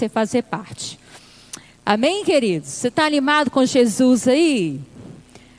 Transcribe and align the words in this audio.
você 0.00 0.08
fazer 0.08 0.42
parte. 0.44 0.98
Amém, 1.84 2.24
queridos? 2.24 2.70
Você 2.70 2.88
está 2.88 3.04
animado 3.04 3.50
com 3.50 3.66
Jesus 3.66 4.26
aí? 4.26 4.80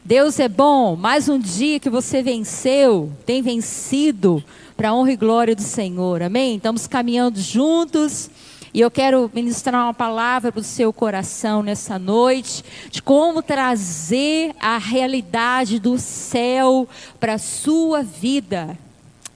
Deus 0.04 0.40
é 0.40 0.50
bom, 0.50 0.96
mais 0.96 1.30
um 1.30 1.38
dia 1.38 1.80
que 1.80 1.92
você 1.92 2.24
venceu, 2.24 3.12
tem 3.24 3.44
vencido 3.44 4.44
para 4.76 4.90
a 4.90 4.96
honra 4.96 5.12
e 5.12 5.16
glória 5.16 5.56
do 5.56 5.62
Senhor, 5.62 6.24
amém? 6.24 6.56
Estamos 6.56 6.88
caminhando 6.88 7.40
juntos 7.40 8.32
e 8.74 8.82
eu 8.82 8.90
quero 8.90 9.30
ministrar 9.32 9.84
uma 9.84 9.94
palavra 9.94 10.52
para 10.52 10.62
o 10.62 10.64
seu 10.64 10.92
coração 10.92 11.62
nessa 11.62 12.00
noite, 12.00 12.64
de 12.90 13.00
como 13.00 13.44
trazer 13.44 14.56
a 14.60 14.80
realidade 14.80 15.78
do 15.78 16.00
céu 16.00 16.90
para 17.20 17.36
a 17.36 17.38
sua 17.38 18.02
vida. 18.02 18.76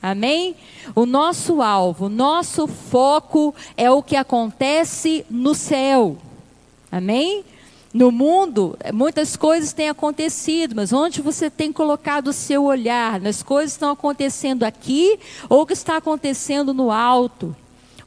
Amém? 0.06 0.56
O 0.94 1.04
nosso 1.08 1.64
alvo, 1.64 2.10
nosso 2.10 2.68
foco 2.68 3.56
é 3.76 3.90
o 3.90 4.04
que 4.04 4.16
acontece 4.16 5.26
no 5.32 5.56
céu. 5.56 6.16
Amém? 6.92 7.44
No 7.92 8.12
mundo, 8.12 8.78
muitas 8.94 9.36
coisas 9.36 9.74
têm 9.74 9.90
acontecido, 9.90 10.76
mas 10.76 10.94
onde 10.94 11.24
você 11.24 11.50
tem 11.50 11.74
colocado 11.74 12.28
o 12.28 12.34
seu 12.34 12.66
olhar? 12.66 13.20
Nas 13.20 13.42
coisas 13.42 13.72
que 13.72 13.78
estão 13.78 13.90
acontecendo 13.90 14.62
aqui 14.62 15.18
ou 15.50 15.66
que 15.66 15.74
está 15.74 15.98
acontecendo 15.98 16.72
no 16.72 16.92
alto? 16.92 17.56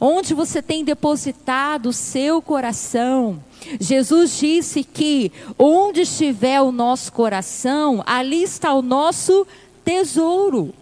Onde 0.00 0.34
você 0.34 0.62
tem 0.62 0.84
depositado 0.84 1.86
o 1.88 1.92
seu 1.92 2.40
coração? 2.40 3.42
Jesus 3.80 4.38
disse 4.38 4.84
que 4.84 5.32
onde 5.58 6.02
estiver 6.02 6.60
o 6.60 6.70
nosso 6.70 7.12
coração, 7.12 8.04
ali 8.06 8.44
está 8.44 8.72
o 8.72 8.82
nosso 8.82 9.44
tesouro. 9.84 10.72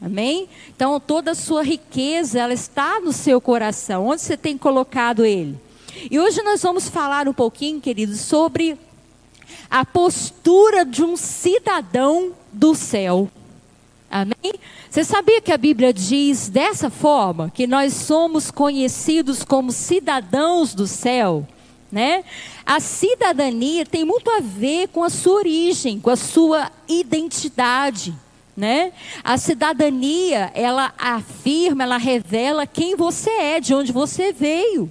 Amém? 0.00 0.48
Então 0.68 0.98
toda 1.00 1.32
a 1.32 1.34
sua 1.34 1.62
riqueza, 1.62 2.38
ela 2.38 2.54
está 2.54 3.00
no 3.00 3.12
seu 3.12 3.40
coração. 3.40 4.06
Onde 4.06 4.22
você 4.22 4.36
tem 4.36 4.56
colocado 4.56 5.24
ele? 5.24 5.58
E 6.10 6.18
hoje 6.18 6.42
nós 6.42 6.62
vamos 6.62 6.88
falar 6.88 7.28
um 7.28 7.32
pouquinho, 7.32 7.80
queridos, 7.80 8.20
sobre 8.20 8.78
a 9.68 9.84
postura 9.84 10.84
de 10.84 11.02
um 11.02 11.16
cidadão 11.16 12.32
do 12.52 12.74
céu. 12.74 13.28
Amém? 14.10 14.54
Você 14.88 15.04
sabia 15.04 15.40
que 15.40 15.52
a 15.52 15.58
Bíblia 15.58 15.92
diz 15.92 16.48
dessa 16.48 16.88
forma 16.88 17.50
que 17.54 17.66
nós 17.66 17.92
somos 17.92 18.50
conhecidos 18.50 19.44
como 19.44 19.70
cidadãos 19.70 20.74
do 20.74 20.86
céu? 20.86 21.46
Né? 21.90 22.24
A 22.64 22.80
cidadania 22.80 23.84
tem 23.84 24.04
muito 24.04 24.30
a 24.30 24.40
ver 24.40 24.88
com 24.88 25.02
a 25.02 25.10
sua 25.10 25.34
origem, 25.34 26.00
com 26.00 26.10
a 26.10 26.16
sua 26.16 26.70
identidade. 26.86 28.14
Né? 28.58 28.92
A 29.22 29.38
cidadania, 29.38 30.50
ela 30.52 30.92
afirma, 30.98 31.84
ela 31.84 31.96
revela 31.96 32.66
quem 32.66 32.96
você 32.96 33.30
é, 33.30 33.60
de 33.60 33.72
onde 33.72 33.92
você 33.92 34.32
veio. 34.32 34.90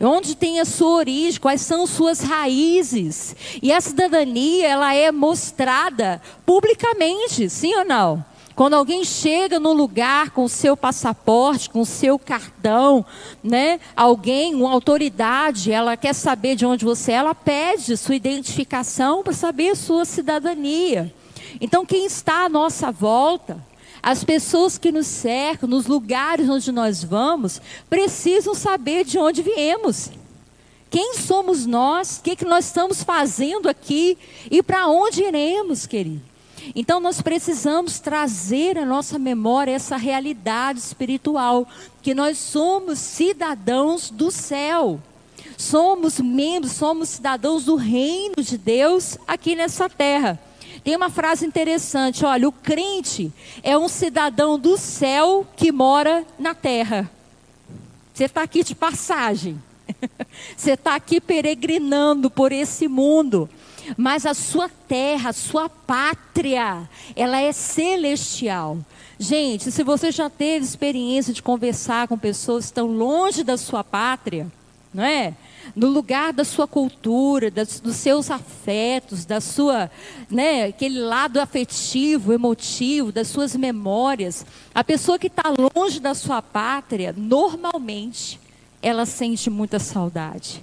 Onde 0.00 0.34
tem 0.34 0.58
a 0.58 0.64
sua 0.64 0.96
origem, 0.96 1.38
quais 1.38 1.60
são 1.60 1.86
suas 1.86 2.20
raízes. 2.20 3.36
E 3.62 3.70
a 3.70 3.78
cidadania, 3.78 4.66
ela 4.68 4.94
é 4.94 5.12
mostrada 5.12 6.18
publicamente, 6.46 7.50
sim 7.50 7.74
ou 7.74 7.84
não? 7.84 8.24
Quando 8.54 8.72
alguém 8.72 9.04
chega 9.04 9.60
no 9.60 9.74
lugar 9.74 10.30
com 10.30 10.44
o 10.44 10.48
seu 10.48 10.74
passaporte, 10.74 11.68
com 11.68 11.82
o 11.82 11.86
seu 11.86 12.18
cartão, 12.18 13.04
né? 13.42 13.80
Alguém, 13.94 14.54
uma 14.54 14.72
autoridade, 14.72 15.70
ela 15.70 15.94
quer 15.94 16.14
saber 16.14 16.56
de 16.56 16.64
onde 16.64 16.86
você 16.86 17.12
é, 17.12 17.16
ela 17.16 17.34
pede 17.34 17.98
sua 17.98 18.14
identificação 18.14 19.22
para 19.22 19.34
saber 19.34 19.76
sua 19.76 20.06
cidadania. 20.06 21.12
Então, 21.60 21.86
quem 21.86 22.04
está 22.06 22.44
à 22.44 22.48
nossa 22.48 22.90
volta, 22.90 23.58
as 24.02 24.22
pessoas 24.22 24.76
que 24.76 24.92
nos 24.92 25.06
cercam, 25.06 25.68
nos 25.68 25.86
lugares 25.86 26.48
onde 26.48 26.70
nós 26.70 27.02
vamos, 27.02 27.60
precisam 27.88 28.54
saber 28.54 29.04
de 29.04 29.18
onde 29.18 29.42
viemos. 29.42 30.10
Quem 30.90 31.14
somos 31.14 31.66
nós? 31.66 32.18
O 32.18 32.22
que, 32.22 32.36
que 32.36 32.44
nós 32.44 32.66
estamos 32.66 33.02
fazendo 33.02 33.68
aqui? 33.68 34.16
E 34.50 34.62
para 34.62 34.86
onde 34.86 35.22
iremos, 35.22 35.86
querido? 35.86 36.22
Então 36.74 37.00
nós 37.00 37.20
precisamos 37.20 37.98
trazer 37.98 38.78
à 38.78 38.84
nossa 38.84 39.18
memória 39.18 39.72
essa 39.72 39.96
realidade 39.96 40.78
espiritual, 40.78 41.66
que 42.00 42.14
nós 42.14 42.38
somos 42.38 42.98
cidadãos 42.98 44.10
do 44.10 44.30
céu. 44.30 45.00
Somos 45.56 46.20
membros, 46.20 46.72
somos 46.72 47.08
cidadãos 47.08 47.64
do 47.64 47.74
reino 47.74 48.36
de 48.42 48.58
Deus 48.58 49.18
aqui 49.26 49.54
nessa 49.54 49.88
terra. 49.88 50.38
Tem 50.84 50.94
uma 50.94 51.08
frase 51.08 51.46
interessante: 51.46 52.24
olha, 52.24 52.46
o 52.46 52.52
crente 52.52 53.32
é 53.62 53.76
um 53.76 53.88
cidadão 53.88 54.58
do 54.58 54.76
céu 54.76 55.46
que 55.56 55.72
mora 55.72 56.26
na 56.38 56.54
terra. 56.54 57.10
Você 58.12 58.24
está 58.24 58.42
aqui 58.42 58.62
de 58.62 58.74
passagem. 58.74 59.60
Você 60.56 60.72
está 60.72 60.94
aqui 60.94 61.20
peregrinando 61.20 62.30
por 62.30 62.52
esse 62.52 62.86
mundo. 62.86 63.48
Mas 63.96 64.24
a 64.24 64.32
sua 64.32 64.68
terra, 64.68 65.30
a 65.30 65.32
sua 65.32 65.68
pátria, 65.68 66.88
ela 67.16 67.40
é 67.40 67.52
celestial. 67.52 68.78
Gente, 69.18 69.70
se 69.70 69.82
você 69.82 70.10
já 70.10 70.30
teve 70.30 70.64
experiência 70.64 71.34
de 71.34 71.42
conversar 71.42 72.08
com 72.08 72.16
pessoas 72.16 72.64
que 72.64 72.70
estão 72.70 72.86
longe 72.86 73.44
da 73.44 73.56
sua 73.56 73.84
pátria, 73.84 74.50
não 74.92 75.04
é? 75.04 75.34
No 75.74 75.88
lugar 75.88 76.32
da 76.32 76.44
sua 76.44 76.66
cultura, 76.66 77.50
das, 77.50 77.80
dos 77.80 77.96
seus 77.96 78.30
afetos, 78.30 79.24
da 79.24 79.40
sua, 79.40 79.90
né, 80.30 80.64
aquele 80.64 81.00
lado 81.00 81.40
afetivo, 81.40 82.32
emotivo, 82.32 83.12
das 83.12 83.28
suas 83.28 83.54
memórias. 83.56 84.44
A 84.74 84.82
pessoa 84.82 85.18
que 85.18 85.28
está 85.28 85.52
longe 85.74 86.00
da 86.00 86.14
sua 86.14 86.42
pátria, 86.42 87.14
normalmente, 87.16 88.40
ela 88.82 89.06
sente 89.06 89.48
muita 89.48 89.78
saudade, 89.78 90.62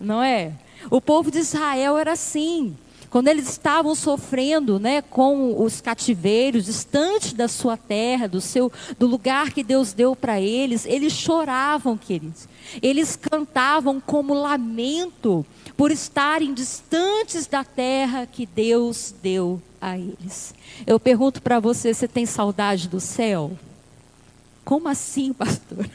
não 0.00 0.22
é? 0.22 0.52
O 0.90 1.00
povo 1.00 1.30
de 1.30 1.38
Israel 1.38 1.98
era 1.98 2.12
assim. 2.12 2.76
Quando 3.10 3.28
eles 3.28 3.48
estavam 3.48 3.94
sofrendo, 3.94 4.78
né, 4.78 5.00
com 5.00 5.62
os 5.62 5.80
cativeiros, 5.80 6.66
distante 6.66 7.34
da 7.34 7.48
sua 7.48 7.76
terra, 7.76 8.28
do 8.28 8.40
seu, 8.40 8.70
do 8.98 9.06
lugar 9.06 9.50
que 9.50 9.62
Deus 9.62 9.94
deu 9.94 10.14
para 10.14 10.38
eles, 10.40 10.84
eles 10.84 11.14
choravam, 11.14 11.96
queridos. 11.96 12.46
Eles 12.82 13.16
cantavam 13.16 14.00
como 14.00 14.34
lamento 14.34 15.44
por 15.76 15.90
estarem 15.90 16.52
distantes 16.52 17.46
da 17.46 17.64
terra 17.64 18.26
que 18.26 18.44
Deus 18.44 19.14
deu 19.22 19.60
a 19.80 19.96
eles. 19.96 20.54
Eu 20.86 20.98
pergunto 20.98 21.40
para 21.40 21.60
você, 21.60 21.94
você 21.94 22.08
tem 22.08 22.26
saudade 22.26 22.88
do 22.88 23.00
céu? 23.00 23.56
Como 24.64 24.88
assim, 24.88 25.32
pastor? 25.34 25.88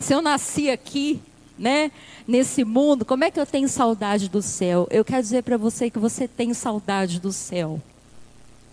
Se 0.00 0.12
eu 0.12 0.20
nasci 0.20 0.70
aqui, 0.70 1.20
né, 1.58 1.90
nesse 2.26 2.64
mundo, 2.64 3.04
como 3.04 3.24
é 3.24 3.30
que 3.30 3.40
eu 3.40 3.46
tenho 3.46 3.68
saudade 3.68 4.28
do 4.28 4.42
céu? 4.42 4.86
Eu 4.90 5.04
quero 5.04 5.22
dizer 5.22 5.42
para 5.42 5.56
você 5.56 5.88
que 5.90 5.98
você 5.98 6.28
tem 6.28 6.52
saudade 6.52 7.20
do 7.20 7.32
céu. 7.32 7.80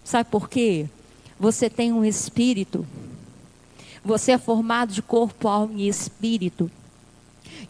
Sabe 0.03 0.29
por 0.29 0.50
quê? 0.50 0.88
Você 1.39 1.69
tem 1.69 1.94
um 1.94 2.03
espírito. 2.03 2.85
Você 4.03 4.33
é 4.33 4.38
formado 4.38 4.91
de 4.91 5.01
corpo, 5.01 5.47
alma 5.47 5.73
e 5.78 5.88
espírito. 5.88 6.69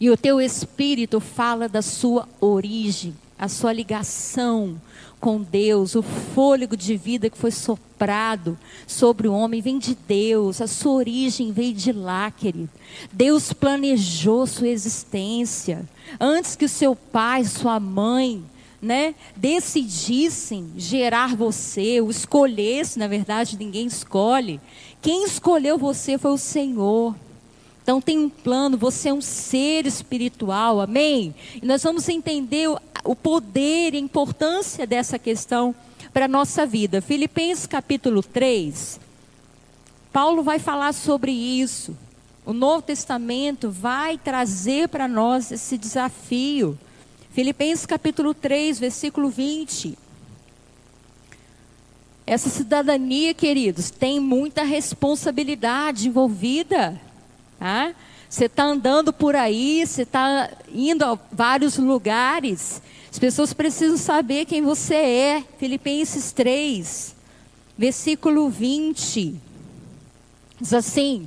E 0.00 0.10
o 0.10 0.16
teu 0.16 0.40
espírito 0.40 1.20
fala 1.20 1.68
da 1.68 1.82
sua 1.82 2.28
origem, 2.40 3.14
a 3.38 3.48
sua 3.48 3.72
ligação 3.72 4.80
com 5.20 5.40
Deus, 5.40 5.94
o 5.94 6.02
fôlego 6.02 6.76
de 6.76 6.96
vida 6.96 7.30
que 7.30 7.38
foi 7.38 7.50
soprado 7.50 8.58
sobre 8.86 9.26
o 9.26 9.32
homem 9.32 9.62
vem 9.62 9.78
de 9.78 9.94
Deus, 9.94 10.60
a 10.60 10.66
sua 10.66 10.92
origem 10.92 11.50
veio 11.50 11.72
de 11.72 11.92
lá, 11.92 12.30
querido. 12.30 12.68
Deus 13.10 13.50
planejou 13.52 14.46
sua 14.46 14.68
existência 14.68 15.88
antes 16.20 16.56
que 16.56 16.66
o 16.66 16.68
seu 16.68 16.94
pai, 16.94 17.44
sua 17.44 17.80
mãe, 17.80 18.44
né, 18.82 19.14
decidissem 19.34 20.72
gerar 20.76 21.34
você, 21.34 22.02
o 22.02 22.10
escolhesse, 22.10 22.98
na 22.98 23.08
verdade, 23.08 23.56
ninguém 23.56 23.86
escolhe. 23.86 24.60
Quem 25.00 25.24
escolheu 25.24 25.78
você 25.78 26.18
foi 26.18 26.32
o 26.32 26.38
Senhor. 26.38 27.14
Então 27.84 28.00
tem 28.00 28.16
um 28.16 28.30
plano, 28.30 28.78
você 28.78 29.10
é 29.10 29.12
um 29.12 29.20
ser 29.20 29.86
espiritual, 29.86 30.80
amém? 30.80 31.34
E 31.62 31.66
nós 31.66 31.82
vamos 31.82 32.08
entender 32.08 32.66
o 33.04 33.14
poder 33.14 33.92
e 33.92 33.98
a 33.98 34.00
importância 34.00 34.86
dessa 34.86 35.18
questão 35.18 35.74
para 36.10 36.24
a 36.24 36.28
nossa 36.28 36.64
vida. 36.64 37.02
Filipenses 37.02 37.66
capítulo 37.66 38.22
3, 38.22 38.98
Paulo 40.10 40.42
vai 40.42 40.58
falar 40.58 40.94
sobre 40.94 41.30
isso. 41.30 41.94
O 42.46 42.54
Novo 42.54 42.80
Testamento 42.80 43.70
vai 43.70 44.16
trazer 44.16 44.88
para 44.88 45.06
nós 45.06 45.52
esse 45.52 45.76
desafio. 45.76 46.78
Filipenses 47.32 47.84
capítulo 47.84 48.32
3, 48.32 48.78
versículo 48.78 49.28
20. 49.28 49.98
Essa 52.26 52.48
cidadania, 52.48 53.34
queridos, 53.34 53.90
tem 53.90 54.18
muita 54.20 54.62
responsabilidade 54.62 56.08
envolvida. 56.08 56.98
Tá? 57.64 57.94
Você 58.28 58.44
está 58.44 58.64
andando 58.64 59.10
por 59.10 59.34
aí, 59.34 59.86
você 59.86 60.02
está 60.02 60.50
indo 60.70 61.02
a 61.02 61.18
vários 61.32 61.78
lugares. 61.78 62.82
As 63.10 63.18
pessoas 63.18 63.54
precisam 63.54 63.96
saber 63.96 64.44
quem 64.44 64.60
você 64.60 64.94
é. 64.94 65.44
Filipenses 65.56 66.30
3, 66.30 67.16
versículo 67.78 68.50
20. 68.50 69.34
Diz 70.60 70.74
assim: 70.74 71.26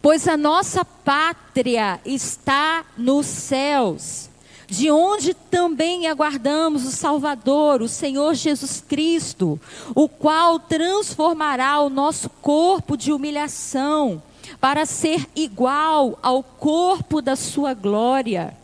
Pois 0.00 0.28
a 0.28 0.36
nossa 0.36 0.84
pátria 0.84 1.98
está 2.04 2.84
nos 2.96 3.26
céus, 3.26 4.30
de 4.68 4.88
onde 4.88 5.34
também 5.34 6.06
aguardamos 6.06 6.86
o 6.86 6.92
Salvador, 6.92 7.82
o 7.82 7.88
Senhor 7.88 8.34
Jesus 8.34 8.84
Cristo, 8.86 9.60
o 9.96 10.08
qual 10.08 10.60
transformará 10.60 11.80
o 11.80 11.90
nosso 11.90 12.30
corpo 12.30 12.96
de 12.96 13.10
humilhação 13.10 14.22
para 14.60 14.84
ser 14.84 15.26
igual 15.34 16.18
ao 16.22 16.42
corpo 16.42 17.22
da 17.22 17.34
sua 17.36 17.74
glória, 17.74 18.56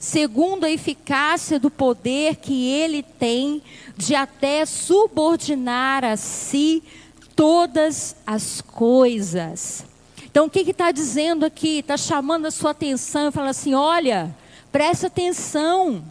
segundo 0.00 0.64
a 0.64 0.70
eficácia 0.70 1.58
do 1.60 1.70
poder 1.70 2.36
que 2.36 2.70
ele 2.70 3.02
tem 3.02 3.62
de 3.96 4.14
até 4.14 4.64
subordinar 4.64 6.04
a 6.04 6.16
si 6.16 6.82
todas 7.34 8.16
as 8.26 8.60
coisas 8.60 9.84
então, 10.36 10.48
o 10.48 10.50
que 10.50 10.70
está 10.70 10.92
dizendo 10.92 11.46
aqui? 11.46 11.78
Está 11.78 11.96
chamando 11.96 12.44
a 12.44 12.50
sua 12.50 12.72
atenção 12.72 13.28
e 13.28 13.32
fala 13.32 13.48
assim: 13.48 13.72
olha, 13.72 14.36
preste 14.70 15.06
atenção, 15.06 16.04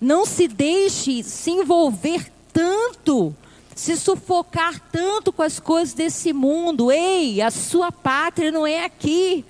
não 0.00 0.24
se 0.24 0.46
deixe 0.46 1.24
se 1.24 1.50
envolver 1.50 2.30
se 3.76 3.94
sufocar 3.96 4.80
tanto 4.90 5.30
com 5.32 5.42
as 5.42 5.60
coisas 5.60 5.94
desse 5.94 6.32
mundo. 6.32 6.90
Ei, 6.90 7.42
a 7.42 7.50
sua 7.50 7.92
pátria 7.92 8.50
não 8.50 8.66
é 8.66 8.84
aqui. 8.84 9.44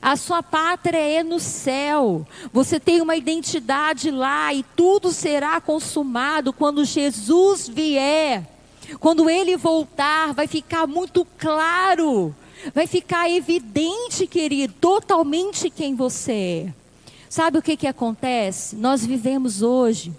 A 0.00 0.16
sua 0.16 0.42
pátria 0.42 0.98
é 0.98 1.22
no 1.22 1.38
céu. 1.38 2.26
Você 2.52 2.80
tem 2.80 3.00
uma 3.00 3.14
identidade 3.14 4.10
lá 4.10 4.52
e 4.54 4.64
tudo 4.74 5.12
será 5.12 5.60
consumado 5.60 6.52
quando 6.52 6.84
Jesus 6.84 7.68
vier. 7.68 8.48
Quando 8.98 9.28
ele 9.28 9.56
voltar, 9.56 10.32
vai 10.32 10.46
ficar 10.46 10.86
muito 10.86 11.24
claro 11.38 12.34
vai 12.74 12.86
ficar 12.86 13.30
evidente, 13.30 14.26
querido, 14.26 14.74
totalmente 14.80 15.70
quem 15.70 15.94
você 15.94 16.66
é. 16.66 16.74
Sabe 17.28 17.58
o 17.58 17.62
que, 17.62 17.76
que 17.76 17.86
acontece? 17.86 18.76
Nós 18.76 19.04
vivemos 19.04 19.62
hoje 19.62 20.12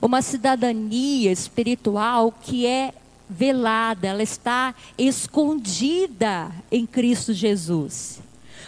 uma 0.00 0.22
cidadania 0.22 1.30
espiritual 1.30 2.32
que 2.32 2.66
é 2.66 2.92
velada, 3.28 4.06
ela 4.06 4.22
está 4.22 4.74
escondida 4.98 6.50
em 6.70 6.86
Cristo 6.86 7.32
Jesus. 7.32 8.20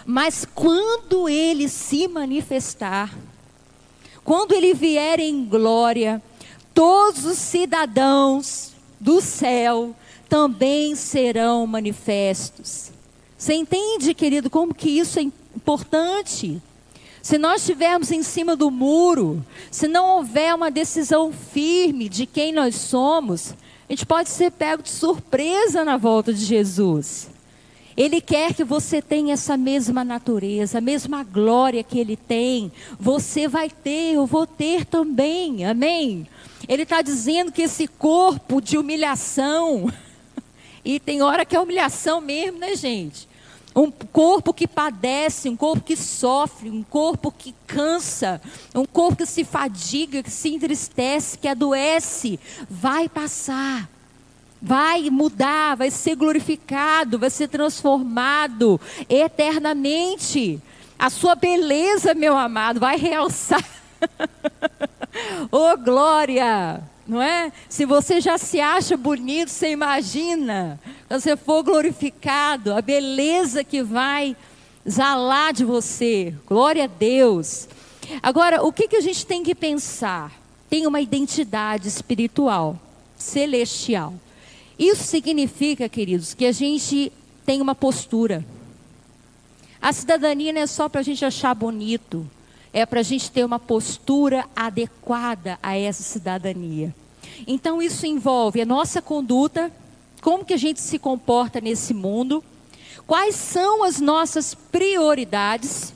Mas 0.04 0.46
quando 0.54 1.28
ele 1.28 1.68
se 1.68 2.06
manifestar, 2.08 3.14
quando 4.24 4.52
ele 4.52 4.74
vier 4.74 5.20
em 5.20 5.44
glória, 5.44 6.22
todos 6.74 7.24
os 7.24 7.38
cidadãos 7.38 8.72
do 9.00 9.20
céu 9.20 9.94
também 10.28 10.94
serão 10.94 11.66
manifestos. 11.66 12.90
Você 13.38 13.54
entende, 13.54 14.14
querido, 14.14 14.48
como 14.50 14.74
que 14.74 14.90
isso 14.90 15.18
é 15.18 15.22
importante? 15.22 16.60
Se 17.22 17.38
nós 17.38 17.60
estivermos 17.60 18.10
em 18.10 18.22
cima 18.22 18.56
do 18.56 18.70
muro, 18.70 19.44
se 19.70 19.88
não 19.88 20.16
houver 20.16 20.54
uma 20.54 20.70
decisão 20.70 21.32
firme 21.32 22.08
de 22.08 22.24
quem 22.24 22.52
nós 22.52 22.76
somos, 22.76 23.54
a 23.88 23.92
gente 23.92 24.04
pode 24.04 24.28
ser 24.28 24.50
pego 24.50 24.82
de 24.82 24.90
surpresa 24.90 25.84
na 25.84 25.96
volta 25.96 26.32
de 26.32 26.44
Jesus. 26.44 27.28
Ele 27.96 28.20
quer 28.20 28.52
que 28.52 28.62
você 28.62 29.00
tenha 29.00 29.32
essa 29.32 29.56
mesma 29.56 30.04
natureza, 30.04 30.78
a 30.78 30.80
mesma 30.82 31.22
glória 31.22 31.82
que 31.82 31.98
ele 31.98 32.16
tem. 32.16 32.70
Você 33.00 33.48
vai 33.48 33.70
ter, 33.70 34.14
eu 34.14 34.26
vou 34.26 34.46
ter 34.46 34.84
também. 34.84 35.64
Amém? 35.64 36.26
Ele 36.68 36.82
está 36.82 37.00
dizendo 37.00 37.52
que 37.52 37.62
esse 37.62 37.86
corpo 37.86 38.60
de 38.60 38.76
humilhação, 38.76 39.90
e 40.84 41.00
tem 41.00 41.22
hora 41.22 41.46
que 41.46 41.56
é 41.56 41.60
humilhação 41.60 42.20
mesmo, 42.20 42.58
né, 42.58 42.74
gente? 42.74 43.26
Um 43.76 43.90
corpo 43.90 44.54
que 44.54 44.66
padece, 44.66 45.50
um 45.50 45.56
corpo 45.56 45.82
que 45.82 45.96
sofre, 45.96 46.70
um 46.70 46.82
corpo 46.82 47.30
que 47.30 47.54
cansa, 47.66 48.40
um 48.74 48.86
corpo 48.86 49.18
que 49.18 49.26
se 49.26 49.44
fadiga, 49.44 50.22
que 50.22 50.30
se 50.30 50.54
entristece, 50.54 51.36
que 51.36 51.46
adoece, 51.46 52.40
vai 52.70 53.06
passar. 53.06 53.86
Vai 54.62 55.10
mudar, 55.10 55.76
vai 55.76 55.90
ser 55.90 56.16
glorificado, 56.16 57.18
vai 57.18 57.28
ser 57.28 57.48
transformado 57.48 58.80
eternamente. 59.10 60.58
A 60.98 61.10
sua 61.10 61.34
beleza, 61.34 62.14
meu 62.14 62.34
amado, 62.34 62.80
vai 62.80 62.96
realçar. 62.96 63.62
oh, 65.52 65.76
glória! 65.76 66.82
Não 67.06 67.22
é? 67.22 67.52
Se 67.68 67.84
você 67.84 68.20
já 68.20 68.36
se 68.38 68.60
acha 68.60 68.96
bonito, 68.96 69.50
você 69.50 69.70
imagina, 69.70 70.80
quando 71.08 71.20
você 71.20 71.36
for 71.36 71.62
glorificado, 71.62 72.74
a 72.74 72.82
beleza 72.82 73.62
que 73.62 73.82
vai 73.82 74.36
zalar 74.88 75.52
de 75.52 75.64
você. 75.64 76.34
Glória 76.46 76.84
a 76.84 76.86
Deus. 76.86 77.68
Agora, 78.22 78.62
o 78.62 78.72
que, 78.72 78.88
que 78.88 78.96
a 78.96 79.00
gente 79.00 79.26
tem 79.26 79.42
que 79.42 79.54
pensar? 79.54 80.32
Tem 80.68 80.86
uma 80.86 81.00
identidade 81.00 81.88
espiritual, 81.88 82.78
celestial. 83.16 84.14
Isso 84.78 85.04
significa, 85.04 85.88
queridos, 85.88 86.34
que 86.34 86.44
a 86.44 86.52
gente 86.52 87.12
tem 87.44 87.60
uma 87.60 87.74
postura. 87.74 88.44
A 89.80 89.92
cidadania 89.92 90.52
não 90.52 90.60
é 90.60 90.66
só 90.66 90.88
para 90.88 91.00
a 91.00 91.04
gente 91.04 91.24
achar 91.24 91.54
bonito, 91.54 92.28
é 92.72 92.84
para 92.84 93.00
a 93.00 93.02
gente 93.02 93.30
ter 93.30 93.44
uma 93.44 93.58
postura 93.58 94.44
adequada 94.54 95.58
a 95.62 95.76
essa 95.76 96.02
cidadania. 96.02 96.94
Então 97.46 97.82
isso 97.82 98.06
envolve 98.06 98.60
a 98.60 98.66
nossa 98.66 99.02
conduta, 99.02 99.70
como 100.20 100.44
que 100.44 100.54
a 100.54 100.58
gente 100.58 100.80
se 100.80 100.98
comporta 100.98 101.60
nesse 101.60 101.92
mundo, 101.92 102.42
quais 103.06 103.34
são 103.34 103.84
as 103.84 104.00
nossas 104.00 104.54
prioridades 104.54 105.92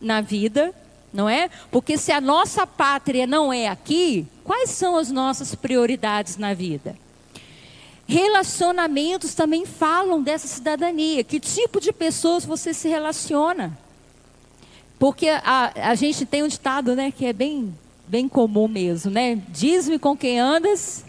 na 0.00 0.20
vida, 0.20 0.74
não 1.12 1.28
é? 1.28 1.50
Porque 1.70 1.96
se 1.98 2.12
a 2.12 2.20
nossa 2.20 2.66
pátria 2.66 3.26
não 3.26 3.52
é 3.52 3.68
aqui, 3.68 4.26
quais 4.44 4.70
são 4.70 4.96
as 4.96 5.10
nossas 5.10 5.54
prioridades 5.54 6.36
na 6.36 6.54
vida? 6.54 6.96
Relacionamentos 8.06 9.34
também 9.34 9.64
falam 9.64 10.20
dessa 10.20 10.48
cidadania. 10.48 11.22
Que 11.22 11.38
tipo 11.38 11.80
de 11.80 11.92
pessoas 11.92 12.44
você 12.44 12.74
se 12.74 12.88
relaciona? 12.88 13.78
Porque 15.00 15.30
a, 15.30 15.72
a 15.74 15.94
gente 15.94 16.26
tem 16.26 16.42
um 16.42 16.46
ditado, 16.46 16.94
né, 16.94 17.10
que 17.10 17.24
é 17.24 17.32
bem, 17.32 17.74
bem 18.06 18.28
comum 18.28 18.68
mesmo, 18.68 19.10
né? 19.10 19.42
Diz-me 19.48 19.98
com 19.98 20.14
quem 20.14 20.38
andas. 20.38 21.02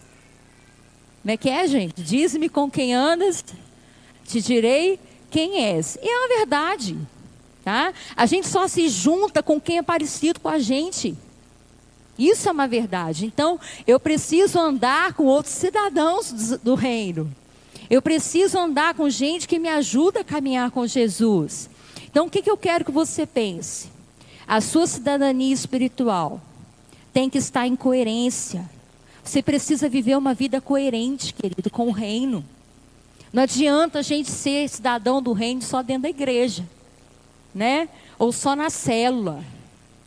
Como 1.22 1.34
é 1.34 1.36
que 1.36 1.50
é, 1.50 1.68
gente? 1.68 2.02
Diz-me 2.02 2.48
com 2.48 2.72
quem 2.72 2.96
andas, 2.96 3.44
te 4.26 4.42
direi 4.42 4.98
quem 5.30 5.62
és. 5.66 5.98
E 6.02 6.08
é 6.08 6.18
uma 6.20 6.28
verdade, 6.30 6.98
tá? 7.66 7.94
A 8.16 8.26
gente 8.26 8.48
só 8.48 8.66
se 8.66 8.88
junta 8.88 9.44
com 9.44 9.60
quem 9.60 9.80
é 9.80 9.84
parecido 9.84 10.40
com 10.40 10.48
a 10.48 10.58
gente. 10.58 11.14
Isso 12.18 12.48
é 12.48 12.52
uma 12.54 12.70
verdade. 12.70 13.26
Então, 13.26 13.60
eu 13.86 14.00
preciso 14.00 14.58
andar 14.58 15.16
com 15.16 15.26
outros 15.26 15.54
cidadãos 15.54 16.32
do, 16.32 16.58
do 16.60 16.76
reino. 16.76 17.30
Eu 17.90 18.02
preciso 18.02 18.58
andar 18.58 18.94
com 18.94 19.10
gente 19.10 19.50
que 19.50 19.60
me 19.60 19.68
ajuda 19.68 20.22
a 20.22 20.24
caminhar 20.24 20.72
com 20.72 20.88
Jesus. 20.88 21.70
Então, 22.12 22.28
o 22.28 22.30
que, 22.30 22.42
que 22.42 22.52
eu 22.52 22.58
quero 22.58 22.84
que 22.84 22.92
você 22.92 23.26
pense? 23.26 23.90
A 24.46 24.60
sua 24.60 24.86
cidadania 24.86 25.54
espiritual 25.54 26.42
tem 27.14 27.30
que 27.30 27.38
estar 27.38 27.66
em 27.66 27.76
coerência. 27.76 28.70
Você 29.24 29.42
precisa 29.42 29.88
viver 29.88 30.18
uma 30.18 30.34
vida 30.34 30.60
coerente, 30.60 31.34
querido, 31.34 31.70
com 31.70 31.88
o 31.88 31.92
reino. 31.92 32.44
Não 33.32 33.44
adianta 33.44 34.00
a 34.00 34.02
gente 34.02 34.30
ser 34.30 34.68
cidadão 34.68 35.22
do 35.22 35.32
reino 35.32 35.62
só 35.62 35.82
dentro 35.82 36.04
da 36.04 36.10
igreja, 36.10 36.68
né? 37.56 37.88
Ou 38.20 38.34
só 38.34 38.58
na 38.58 38.70
célula, 38.70 39.42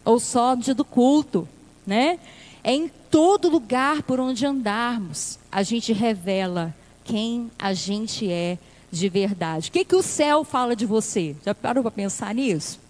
ou 0.04 0.20
só 0.20 0.54
no 0.54 0.62
dia 0.62 0.74
do 0.74 0.84
culto, 0.84 1.48
né? 1.86 2.18
É 2.62 2.74
em 2.74 2.90
todo 3.10 3.48
lugar 3.48 4.02
por 4.02 4.20
onde 4.20 4.44
andarmos, 4.44 5.38
a 5.50 5.62
gente 5.62 5.90
revela 5.92 6.74
quem 7.02 7.50
a 7.58 7.72
gente 7.72 8.30
é 8.30 8.58
de 8.94 9.08
verdade. 9.08 9.68
O 9.68 9.72
que, 9.72 9.84
que 9.84 9.96
o 9.96 10.02
céu 10.02 10.44
fala 10.44 10.74
de 10.74 10.86
você? 10.86 11.36
Já 11.44 11.54
parou 11.54 11.82
para 11.82 11.90
pensar 11.90 12.34
nisso? 12.34 12.80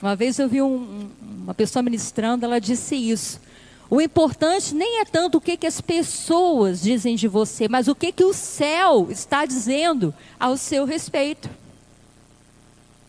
Uma 0.00 0.14
vez 0.14 0.38
eu 0.38 0.48
vi 0.48 0.60
um, 0.60 1.08
uma 1.22 1.54
pessoa 1.54 1.82
ministrando, 1.82 2.44
ela 2.44 2.60
disse 2.60 2.94
isso. 2.94 3.40
O 3.88 4.00
importante 4.00 4.74
nem 4.74 5.00
é 5.00 5.04
tanto 5.04 5.38
o 5.38 5.40
que, 5.40 5.56
que 5.56 5.66
as 5.66 5.80
pessoas 5.80 6.82
dizem 6.82 7.14
de 7.14 7.28
você, 7.28 7.68
mas 7.68 7.88
o 7.88 7.94
que, 7.94 8.10
que 8.12 8.24
o 8.24 8.34
céu 8.34 9.08
está 9.10 9.46
dizendo 9.46 10.12
ao 10.38 10.56
seu 10.56 10.84
respeito. 10.84 11.48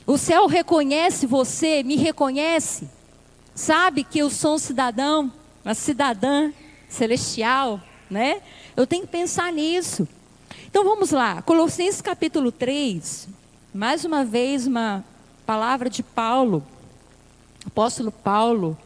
O 0.06 0.18
céu 0.18 0.48
reconhece 0.48 1.26
você, 1.26 1.84
me 1.84 1.96
reconhece, 1.96 2.88
sabe 3.54 4.04
que 4.04 4.20
eu 4.20 4.30
sou 4.30 4.56
um 4.56 4.60
cidadão, 4.60 5.32
uma 5.66 5.74
cidadã 5.74 6.52
celestial, 6.88 7.82
né? 8.10 8.42
Eu 8.76 8.88
tenho 8.88 9.02
que 9.02 9.12
pensar 9.12 9.52
nisso. 9.52 10.08
Então 10.70 10.84
vamos 10.84 11.12
lá, 11.12 11.42
Colossenses 11.42 12.02
capítulo 12.02 12.52
3, 12.52 13.30
mais 13.74 14.04
uma 14.04 14.26
vez 14.26 14.68
uma 14.68 15.02
palavra 15.46 15.90
de 15.90 16.04
Paulo, 16.04 16.62
apóstolo 17.66 18.12
Paulo, 18.12 18.78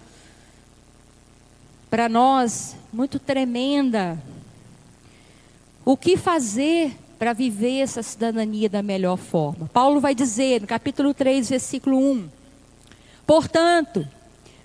para 1.90 2.08
nós 2.08 2.76
muito 2.94 3.18
tremenda. 3.18 4.22
O 5.84 5.98
que 5.98 6.16
fazer 6.16 6.96
para 7.18 7.34
viver 7.34 7.80
essa 7.80 8.04
cidadania 8.04 8.70
da 8.70 8.84
melhor 8.84 9.18
forma. 9.18 9.68
Paulo 9.74 10.00
vai 10.00 10.14
dizer 10.14 10.62
no 10.62 10.68
capítulo 10.68 11.16
3, 11.16 11.50
versículo 11.50 11.98
1: 11.98 12.30
Portanto, 13.26 14.08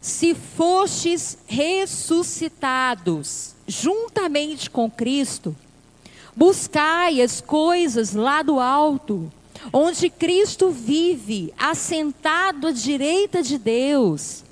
se 0.03 0.35
fostes 0.35 1.39
ressuscitados 1.47 3.55
juntamente 3.67 4.69
com 4.69 4.91
Cristo, 4.91 5.57
buscai 6.37 7.23
as 7.23 7.41
coisas 7.41 8.13
lá 8.13 8.43
do 8.43 8.61
alto, 8.61 9.33
onde 9.73 10.11
Cristo 10.11 10.71
vive, 10.71 11.53
assentado 11.59 12.67
à 12.67 12.73
direita 12.73 13.43
de 13.43 13.57
Deus. 13.57 14.45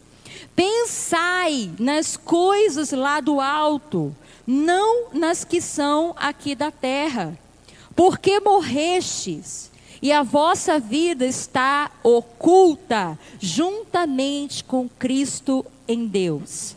Pensai 0.56 1.70
nas 1.78 2.16
coisas 2.16 2.90
lá 2.92 3.20
do 3.20 3.40
alto, 3.40 4.16
não 4.46 5.08
nas 5.12 5.44
que 5.44 5.60
são 5.60 6.14
aqui 6.16 6.54
da 6.54 6.70
terra. 6.70 7.38
Porque 7.94 8.40
morrestes 8.40 9.70
e 10.00 10.10
a 10.10 10.22
vossa 10.22 10.78
vida 10.78 11.24
está 11.24 11.90
oculta 12.02 13.18
juntamente 13.38 14.64
com 14.64 14.88
Cristo 14.88 15.64
em 15.86 16.06
Deus. 16.06 16.74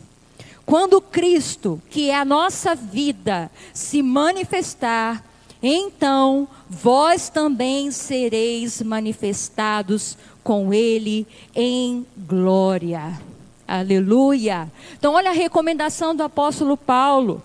Quando 0.68 1.00
Cristo, 1.00 1.80
que 1.88 2.10
é 2.10 2.14
a 2.14 2.26
nossa 2.26 2.74
vida, 2.74 3.50
se 3.72 4.02
manifestar, 4.02 5.24
então 5.62 6.46
vós 6.68 7.30
também 7.30 7.90
sereis 7.90 8.82
manifestados 8.82 10.18
com 10.44 10.74
Ele 10.74 11.26
em 11.56 12.06
glória. 12.18 13.18
Aleluia. 13.66 14.70
Então, 14.98 15.14
olha 15.14 15.30
a 15.30 15.32
recomendação 15.32 16.14
do 16.14 16.22
apóstolo 16.22 16.76
Paulo. 16.76 17.42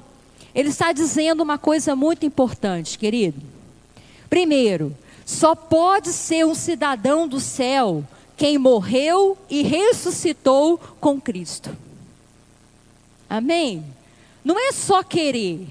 Ele 0.53 0.67
está 0.67 0.91
dizendo 0.91 1.43
uma 1.43 1.57
coisa 1.57 1.95
muito 1.95 2.25
importante, 2.25 2.99
querido. 2.99 3.41
Primeiro, 4.29 4.93
só 5.25 5.55
pode 5.55 6.11
ser 6.11 6.45
um 6.45 6.53
cidadão 6.53 7.25
do 7.25 7.39
céu 7.39 8.03
quem 8.35 8.57
morreu 8.57 9.37
e 9.49 9.63
ressuscitou 9.63 10.77
com 10.99 11.21
Cristo. 11.21 11.73
Amém? 13.33 13.83
Não 14.45 14.59
é 14.59 14.71
só 14.71 15.01
querer, 15.01 15.67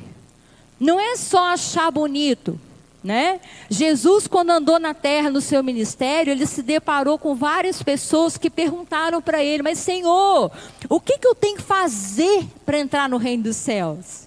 não 0.81 0.99
é 0.99 1.14
só 1.16 1.52
achar 1.52 1.92
bonito, 1.92 2.59
né? 3.04 3.40
Jesus, 3.71 4.26
quando 4.26 4.50
andou 4.50 4.81
na 4.81 4.92
terra 4.92 5.31
no 5.31 5.40
seu 5.40 5.62
ministério, 5.62 6.33
ele 6.33 6.45
se 6.45 6.61
deparou 6.61 7.16
com 7.21 7.37
várias 7.37 7.81
pessoas 7.81 8.37
que 8.37 8.50
perguntaram 8.50 9.23
para 9.23 9.45
ele: 9.45 9.62
Mas 9.62 9.78
Senhor, 9.78 10.50
o 10.88 10.99
que, 10.99 11.16
que 11.19 11.25
eu 11.28 11.37
tenho 11.37 11.57
que 11.57 11.62
fazer 11.62 12.45
para 12.66 12.81
entrar 12.81 13.09
no 13.09 13.16
reino 13.16 13.45
dos 13.45 13.59
céus? 13.59 14.26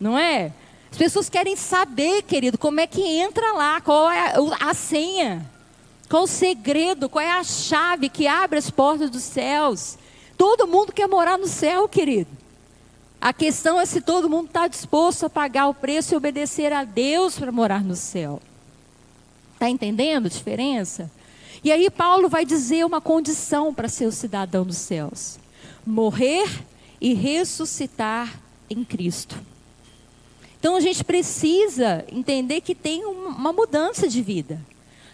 Não 0.00 0.18
é? 0.18 0.50
As 0.90 0.98
pessoas 0.98 1.28
querem 1.28 1.54
saber, 1.54 2.22
querido, 2.22 2.58
como 2.58 2.80
é 2.80 2.88
que 2.88 3.00
entra 3.00 3.52
lá, 3.52 3.80
qual 3.80 4.10
é 4.10 4.34
a, 4.34 4.70
a 4.70 4.74
senha, 4.74 5.48
qual 6.10 6.24
o 6.24 6.26
segredo, 6.26 7.08
qual 7.08 7.24
é 7.24 7.30
a 7.30 7.44
chave 7.44 8.08
que 8.08 8.26
abre 8.26 8.58
as 8.58 8.68
portas 8.68 9.10
dos 9.10 9.22
céus. 9.22 9.96
Todo 10.36 10.66
mundo 10.66 10.92
quer 10.92 11.06
morar 11.06 11.38
no 11.38 11.46
céu, 11.46 11.86
querido. 11.86 12.42
A 13.24 13.32
questão 13.32 13.80
é 13.80 13.86
se 13.86 14.02
todo 14.02 14.28
mundo 14.28 14.48
está 14.48 14.68
disposto 14.68 15.24
a 15.24 15.30
pagar 15.30 15.68
o 15.68 15.72
preço 15.72 16.12
e 16.12 16.16
obedecer 16.18 16.74
a 16.74 16.84
Deus 16.84 17.38
para 17.38 17.50
morar 17.50 17.82
no 17.82 17.96
céu. 17.96 18.38
Está 19.54 19.66
entendendo 19.70 20.26
a 20.26 20.28
diferença? 20.28 21.10
E 21.64 21.72
aí 21.72 21.88
Paulo 21.88 22.28
vai 22.28 22.44
dizer 22.44 22.84
uma 22.84 23.00
condição 23.00 23.72
para 23.72 23.88
ser 23.88 24.04
o 24.04 24.12
cidadão 24.12 24.62
dos 24.62 24.76
céus: 24.76 25.38
morrer 25.86 26.66
e 27.00 27.14
ressuscitar 27.14 28.38
em 28.68 28.84
Cristo. 28.84 29.40
Então 30.60 30.76
a 30.76 30.80
gente 30.80 31.02
precisa 31.02 32.04
entender 32.12 32.60
que 32.60 32.74
tem 32.74 33.06
uma 33.06 33.54
mudança 33.54 34.06
de 34.06 34.20
vida, 34.20 34.60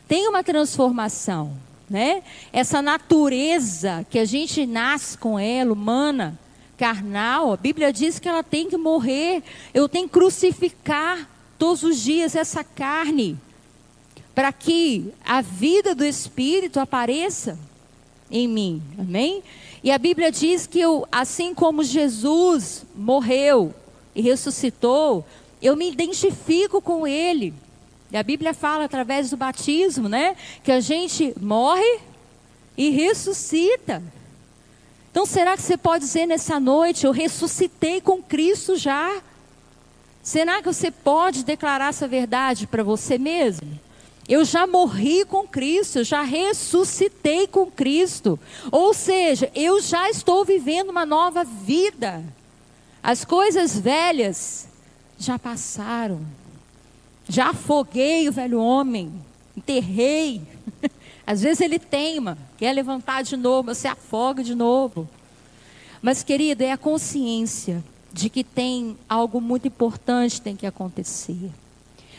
tem 0.08 0.26
uma 0.26 0.42
transformação, 0.42 1.52
né? 1.88 2.24
Essa 2.52 2.82
natureza 2.82 4.04
que 4.10 4.18
a 4.18 4.24
gente 4.24 4.66
nasce 4.66 5.16
com 5.16 5.38
ela, 5.38 5.72
humana, 5.72 6.36
carnal, 6.80 7.52
a 7.52 7.58
Bíblia 7.58 7.92
diz 7.92 8.18
que 8.18 8.26
ela 8.26 8.42
tem 8.42 8.66
que 8.66 8.76
morrer. 8.78 9.42
Eu 9.74 9.86
tenho 9.86 10.08
que 10.08 10.14
crucificar 10.14 11.28
todos 11.58 11.82
os 11.82 11.98
dias 11.98 12.34
essa 12.34 12.64
carne, 12.64 13.36
para 14.34 14.50
que 14.50 15.12
a 15.22 15.42
vida 15.42 15.94
do 15.94 16.02
Espírito 16.02 16.80
apareça 16.80 17.58
em 18.30 18.48
mim, 18.48 18.82
amém? 18.98 19.42
E 19.84 19.90
a 19.90 19.98
Bíblia 19.98 20.32
diz 20.32 20.66
que 20.66 20.80
eu, 20.80 21.06
assim 21.12 21.54
como 21.54 21.84
Jesus 21.84 22.86
morreu 22.96 23.74
e 24.14 24.22
ressuscitou, 24.22 25.26
eu 25.60 25.76
me 25.76 25.90
identifico 25.92 26.80
com 26.80 27.06
Ele. 27.06 27.52
E 28.10 28.16
a 28.16 28.22
Bíblia 28.22 28.54
fala 28.54 28.84
através 28.84 29.28
do 29.28 29.36
batismo, 29.36 30.08
né? 30.08 30.34
Que 30.64 30.72
a 30.72 30.80
gente 30.80 31.34
morre 31.38 32.00
e 32.74 32.88
ressuscita. 32.88 34.02
Então, 35.10 35.26
será 35.26 35.56
que 35.56 35.62
você 35.62 35.76
pode 35.76 36.04
dizer 36.04 36.26
nessa 36.26 36.60
noite: 36.60 37.04
Eu 37.04 37.12
ressuscitei 37.12 38.00
com 38.00 38.22
Cristo 38.22 38.76
já? 38.76 39.20
Será 40.22 40.60
que 40.60 40.66
você 40.66 40.90
pode 40.90 41.44
declarar 41.44 41.88
essa 41.88 42.06
verdade 42.06 42.66
para 42.66 42.82
você 42.82 43.18
mesmo? 43.18 43.80
Eu 44.28 44.44
já 44.44 44.64
morri 44.64 45.24
com 45.24 45.48
Cristo, 45.48 45.98
eu 45.98 46.04
já 46.04 46.22
ressuscitei 46.22 47.48
com 47.48 47.66
Cristo. 47.66 48.38
Ou 48.70 48.94
seja, 48.94 49.50
eu 49.56 49.80
já 49.80 50.08
estou 50.08 50.44
vivendo 50.44 50.90
uma 50.90 51.04
nova 51.04 51.42
vida. 51.42 52.22
As 53.02 53.24
coisas 53.24 53.76
velhas 53.76 54.68
já 55.18 55.36
passaram. 55.36 56.20
Já 57.28 57.50
afoguei 57.50 58.28
o 58.28 58.32
velho 58.32 58.60
homem, 58.60 59.12
enterrei. 59.56 60.42
Às 61.30 61.42
vezes 61.42 61.60
ele 61.60 61.78
teima, 61.78 62.36
quer 62.56 62.72
levantar 62.72 63.22
de 63.22 63.36
novo, 63.36 63.74
você 63.74 63.86
afoga 63.86 64.42
de 64.42 64.54
novo. 64.54 65.08
Mas, 66.02 66.22
querido, 66.22 66.64
é 66.64 66.72
a 66.72 66.78
consciência 66.78 67.84
de 68.12 68.28
que 68.28 68.42
tem 68.42 68.96
algo 69.08 69.40
muito 69.40 69.68
importante 69.68 70.40
tem 70.40 70.56
que 70.56 70.66
acontecer. 70.66 71.50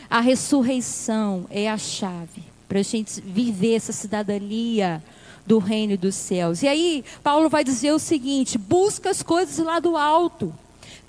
A 0.08 0.20
ressurreição 0.20 1.46
é 1.50 1.68
a 1.68 1.76
chave 1.76 2.42
para 2.68 2.78
a 2.78 2.82
gente 2.82 3.20
viver 3.20 3.74
essa 3.74 3.92
cidadania 3.92 5.02
do 5.44 5.58
reino 5.58 5.96
dos 5.96 6.14
céus. 6.14 6.62
E 6.62 6.68
aí, 6.68 7.04
Paulo 7.22 7.48
vai 7.48 7.64
dizer 7.64 7.92
o 7.92 7.98
seguinte: 7.98 8.56
busca 8.56 9.10
as 9.10 9.22
coisas 9.22 9.58
lá 9.58 9.78
do 9.78 9.96
alto 9.96 10.54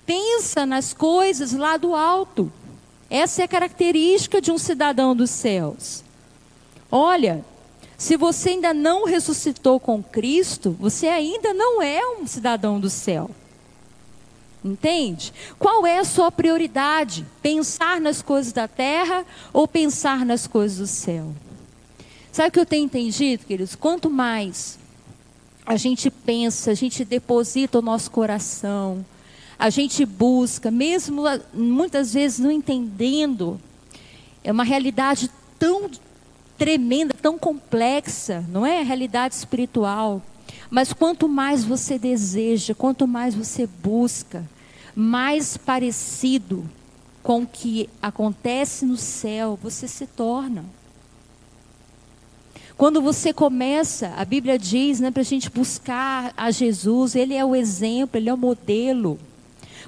pensa 0.06 0.66
nas 0.66 0.94
coisas 0.94 1.54
lá 1.54 1.78
do 1.78 1.96
alto. 1.96 2.52
Essa 3.10 3.42
é 3.42 3.46
a 3.46 3.48
característica 3.48 4.42
de 4.42 4.52
um 4.52 4.58
cidadão 4.58 5.16
dos 5.16 5.30
céus. 5.30 6.04
Olha, 6.92 7.44
se 8.04 8.18
você 8.18 8.50
ainda 8.50 8.74
não 8.74 9.06
ressuscitou 9.06 9.80
com 9.80 10.04
Cristo, 10.04 10.76
você 10.78 11.08
ainda 11.08 11.54
não 11.54 11.82
é 11.82 12.02
um 12.20 12.28
cidadão 12.28 12.78
do 12.78 12.90
céu. 12.90 13.32
Entende? 14.62 15.34
Qual 15.58 15.88
é 15.88 16.00
a 16.00 16.04
sua 16.04 16.30
prioridade? 16.30 17.26
Pensar 17.42 18.02
nas 18.02 18.22
coisas 18.22 18.52
da 18.52 18.68
terra 18.68 19.26
ou 19.54 19.66
pensar 19.66 20.26
nas 20.26 20.46
coisas 20.46 20.80
do 20.80 20.88
céu? 20.88 21.34
Sabe 22.30 22.50
o 22.50 22.52
que 22.52 22.60
eu 22.60 22.66
tenho 22.66 22.84
entendido, 22.84 23.46
queridos? 23.46 23.74
Quanto 23.74 24.10
mais 24.10 24.78
a 25.66 25.78
gente 25.78 26.12
pensa, 26.12 26.72
a 26.72 26.74
gente 26.74 27.06
deposita 27.06 27.80
o 27.80 27.82
nosso 27.82 28.12
coração, 28.12 29.06
a 29.58 29.70
gente 29.70 30.06
busca, 30.06 30.70
mesmo 30.70 31.24
muitas 31.54 32.14
vezes 32.14 32.40
não 32.40 32.52
entendendo, 32.52 33.58
é 34.44 34.52
uma 34.52 34.66
realidade 34.66 35.32
tão 35.58 35.90
tremenda, 36.64 37.14
tão 37.22 37.38
complexa, 37.38 38.42
não 38.48 38.66
é 38.66 38.80
a 38.80 38.84
realidade 38.84 39.36
espiritual. 39.36 40.22
Mas 40.70 40.94
quanto 40.94 41.28
mais 41.28 41.66
você 41.66 42.00
deseja, 42.00 42.74
quanto 42.74 43.06
mais 43.06 43.36
você 43.36 43.68
busca, 43.68 44.46
mais 44.96 45.58
parecido 45.58 46.64
com 47.22 47.42
o 47.42 47.48
que 47.48 47.90
acontece 48.02 48.86
no 48.86 48.96
céu 48.96 49.60
você 49.62 49.90
se 49.90 50.08
torna. 50.08 50.64
Quando 52.78 53.02
você 53.02 53.34
começa, 53.34 54.14
a 54.16 54.24
Bíblia 54.24 54.58
diz 54.58 55.02
né, 55.02 55.12
para 55.12 55.22
a 55.22 55.26
gente 55.26 55.50
buscar 55.50 56.34
a 56.38 56.50
Jesus, 56.50 57.14
Ele 57.14 57.34
é 57.34 57.44
o 57.44 57.54
exemplo, 57.54 58.18
Ele 58.18 58.30
é 58.30 58.34
o 58.34 58.38
modelo. 58.38 59.20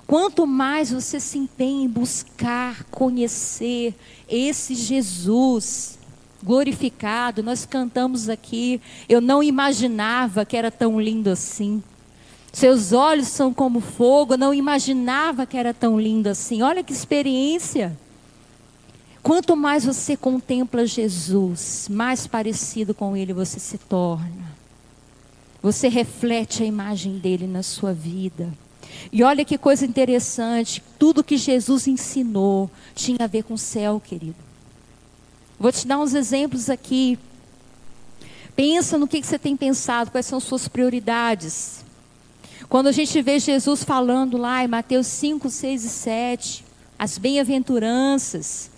Quanto 0.06 0.46
mais 0.46 0.92
você 0.92 1.22
se 1.22 1.38
empenha 1.38 1.86
em 1.86 1.90
buscar, 1.90 2.84
conhecer 2.92 3.96
esse 4.28 4.76
Jesus 4.76 5.95
glorificado, 6.46 7.42
nós 7.42 7.66
cantamos 7.66 8.30
aqui, 8.30 8.80
eu 9.10 9.20
não 9.20 9.42
imaginava 9.42 10.46
que 10.46 10.56
era 10.56 10.70
tão 10.70 11.02
lindo 11.02 11.30
assim. 11.30 11.82
Seus 12.54 12.94
olhos 12.94 13.28
são 13.28 13.54
como 13.54 13.82
fogo, 13.82 14.36
eu 14.36 14.38
não 14.38 14.54
imaginava 14.54 15.46
que 15.46 15.58
era 15.58 15.74
tão 15.74 16.00
lindo 16.00 16.30
assim. 16.30 16.62
Olha 16.62 16.84
que 16.84 16.94
experiência. 16.94 17.98
Quanto 19.22 19.56
mais 19.56 19.84
você 19.84 20.16
contempla 20.16 20.86
Jesus, 20.86 21.88
mais 21.90 22.28
parecido 22.28 22.94
com 22.94 23.18
Ele 23.18 23.34
você 23.34 23.60
se 23.60 23.78
torna. 23.78 24.56
Você 25.62 25.88
reflete 25.88 26.62
a 26.62 26.66
imagem 26.66 27.18
dele 27.18 27.48
na 27.48 27.64
sua 27.64 27.92
vida. 27.92 28.54
E 29.12 29.24
olha 29.24 29.44
que 29.44 29.58
coisa 29.58 29.84
interessante, 29.84 30.82
tudo 31.00 31.24
que 31.24 31.38
Jesus 31.38 31.88
ensinou 31.88 32.70
tinha 32.94 33.18
a 33.22 33.28
ver 33.28 33.44
com 33.44 33.56
o 33.56 33.58
céu, 33.58 34.00
querido. 34.00 34.45
Vou 35.60 35.72
te 35.72 35.88
dar 35.88 36.00
uns 36.00 36.14
exemplos 36.14 36.70
aqui. 36.70 37.18
Pensa 38.56 38.98
no 38.98 39.08
que, 39.08 39.22
você 39.22 39.40
tem 39.40 39.56
pensado, 39.56 40.12
quais 40.12 40.26
são 40.26 40.40
suas 40.40 40.68
prioridades. 40.68 41.84
Quando 42.68 42.88
a 42.88 42.92
gente 42.92 43.22
vê 43.22 43.40
Jesus 43.40 43.84
falando 43.84 44.38
lá 44.38 44.64
em 44.64 44.68
Mateus 44.68 45.08
5, 45.08 45.50
6 45.50 45.84
e 45.84 45.90
7, 45.90 46.66
as 46.98 47.18
bem-aventuranças, 47.18 48.72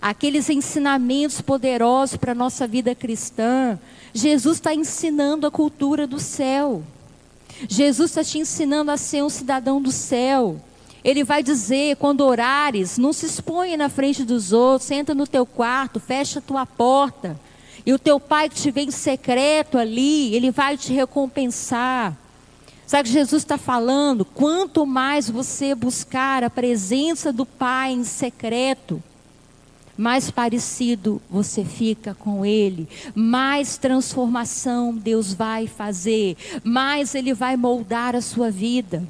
aqueles 0.00 0.48
ensinamentos 0.48 1.40
poderosos 1.40 2.16
para 2.16 2.32
a 2.32 2.34
nossa 2.34 2.66
vida 2.66 2.94
cristã, 2.94 3.78
Jesus 4.12 4.58
está 4.58 4.74
ensinando 4.74 5.46
a 5.46 5.50
cultura 5.50 6.06
do 6.06 6.18
céu. 6.18 6.82
Jesus 7.68 8.10
está 8.10 8.24
te 8.24 8.38
ensinando 8.38 8.90
a 8.90 8.96
ser 8.96 9.22
um 9.22 9.28
cidadão 9.28 9.80
do 9.80 9.92
céu. 9.92 10.60
Ele 11.04 11.22
vai 11.22 11.42
dizer, 11.42 11.96
quando 11.96 12.22
orares, 12.22 12.96
não 12.96 13.12
se 13.12 13.26
exponha 13.26 13.76
na 13.76 13.90
frente 13.90 14.24
dos 14.24 14.52
outros, 14.52 14.88
senta 14.88 15.14
no 15.14 15.26
teu 15.26 15.44
quarto, 15.44 16.00
fecha 16.00 16.38
a 16.38 16.42
tua 16.42 16.64
porta. 16.64 17.38
E 17.84 17.92
o 17.92 17.98
teu 17.98 18.18
pai 18.18 18.48
que 18.48 18.54
te 18.54 18.70
vê 18.70 18.82
em 18.82 18.90
secreto 18.90 19.76
ali, 19.76 20.34
ele 20.34 20.50
vai 20.50 20.78
te 20.78 20.92
recompensar. 20.94 22.16
Sabe 22.86 23.08
que 23.08 23.14
Jesus 23.14 23.42
está 23.42 23.58
falando? 23.58 24.24
Quanto 24.24 24.86
mais 24.86 25.28
você 25.28 25.74
buscar 25.74 26.44
a 26.44 26.50
presença 26.50 27.32
do 27.32 27.46
Pai 27.46 27.92
em 27.92 28.04
secreto, 28.04 29.02
mais 29.96 30.30
parecido 30.30 31.20
você 31.30 31.64
fica 31.64 32.14
com 32.14 32.44
Ele, 32.44 32.88
mais 33.14 33.78
transformação 33.78 34.94
Deus 34.94 35.32
vai 35.32 35.66
fazer, 35.66 36.36
mais 36.62 37.14
Ele 37.14 37.32
vai 37.32 37.56
moldar 37.56 38.14
a 38.14 38.20
sua 38.20 38.50
vida. 38.50 39.02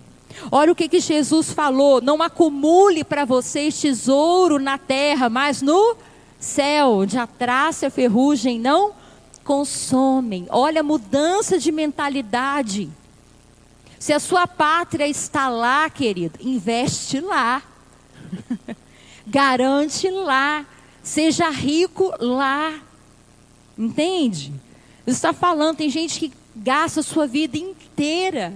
Olha 0.50 0.72
o 0.72 0.74
que, 0.74 0.88
que 0.88 1.00
Jesus 1.00 1.52
falou: 1.52 2.00
não 2.00 2.22
acumule 2.22 3.04
para 3.04 3.24
vocês 3.24 3.80
tesouro 3.80 4.58
na 4.58 4.78
terra, 4.78 5.28
mas 5.28 5.62
no 5.62 5.96
céu, 6.38 6.90
onde 6.98 7.18
a 7.18 7.26
traça 7.26 7.86
e 7.86 7.88
a 7.88 7.90
ferrugem 7.90 8.58
não 8.58 8.92
consomem. 9.42 10.46
Olha 10.50 10.80
a 10.80 10.84
mudança 10.84 11.58
de 11.58 11.70
mentalidade. 11.70 12.90
Se 13.98 14.12
a 14.12 14.18
sua 14.18 14.46
pátria 14.46 15.06
está 15.08 15.48
lá, 15.48 15.88
querido, 15.88 16.38
investe 16.40 17.20
lá. 17.20 17.62
Garante 19.26 20.10
lá. 20.10 20.66
Seja 21.02 21.48
rico 21.50 22.12
lá. 22.18 22.74
Entende? 23.78 24.52
Está 25.06 25.32
falando, 25.32 25.78
tem 25.78 25.90
gente 25.90 26.18
que 26.18 26.32
gasta 26.54 27.00
a 27.00 27.02
sua 27.02 27.26
vida 27.26 27.58
inteira, 27.58 28.54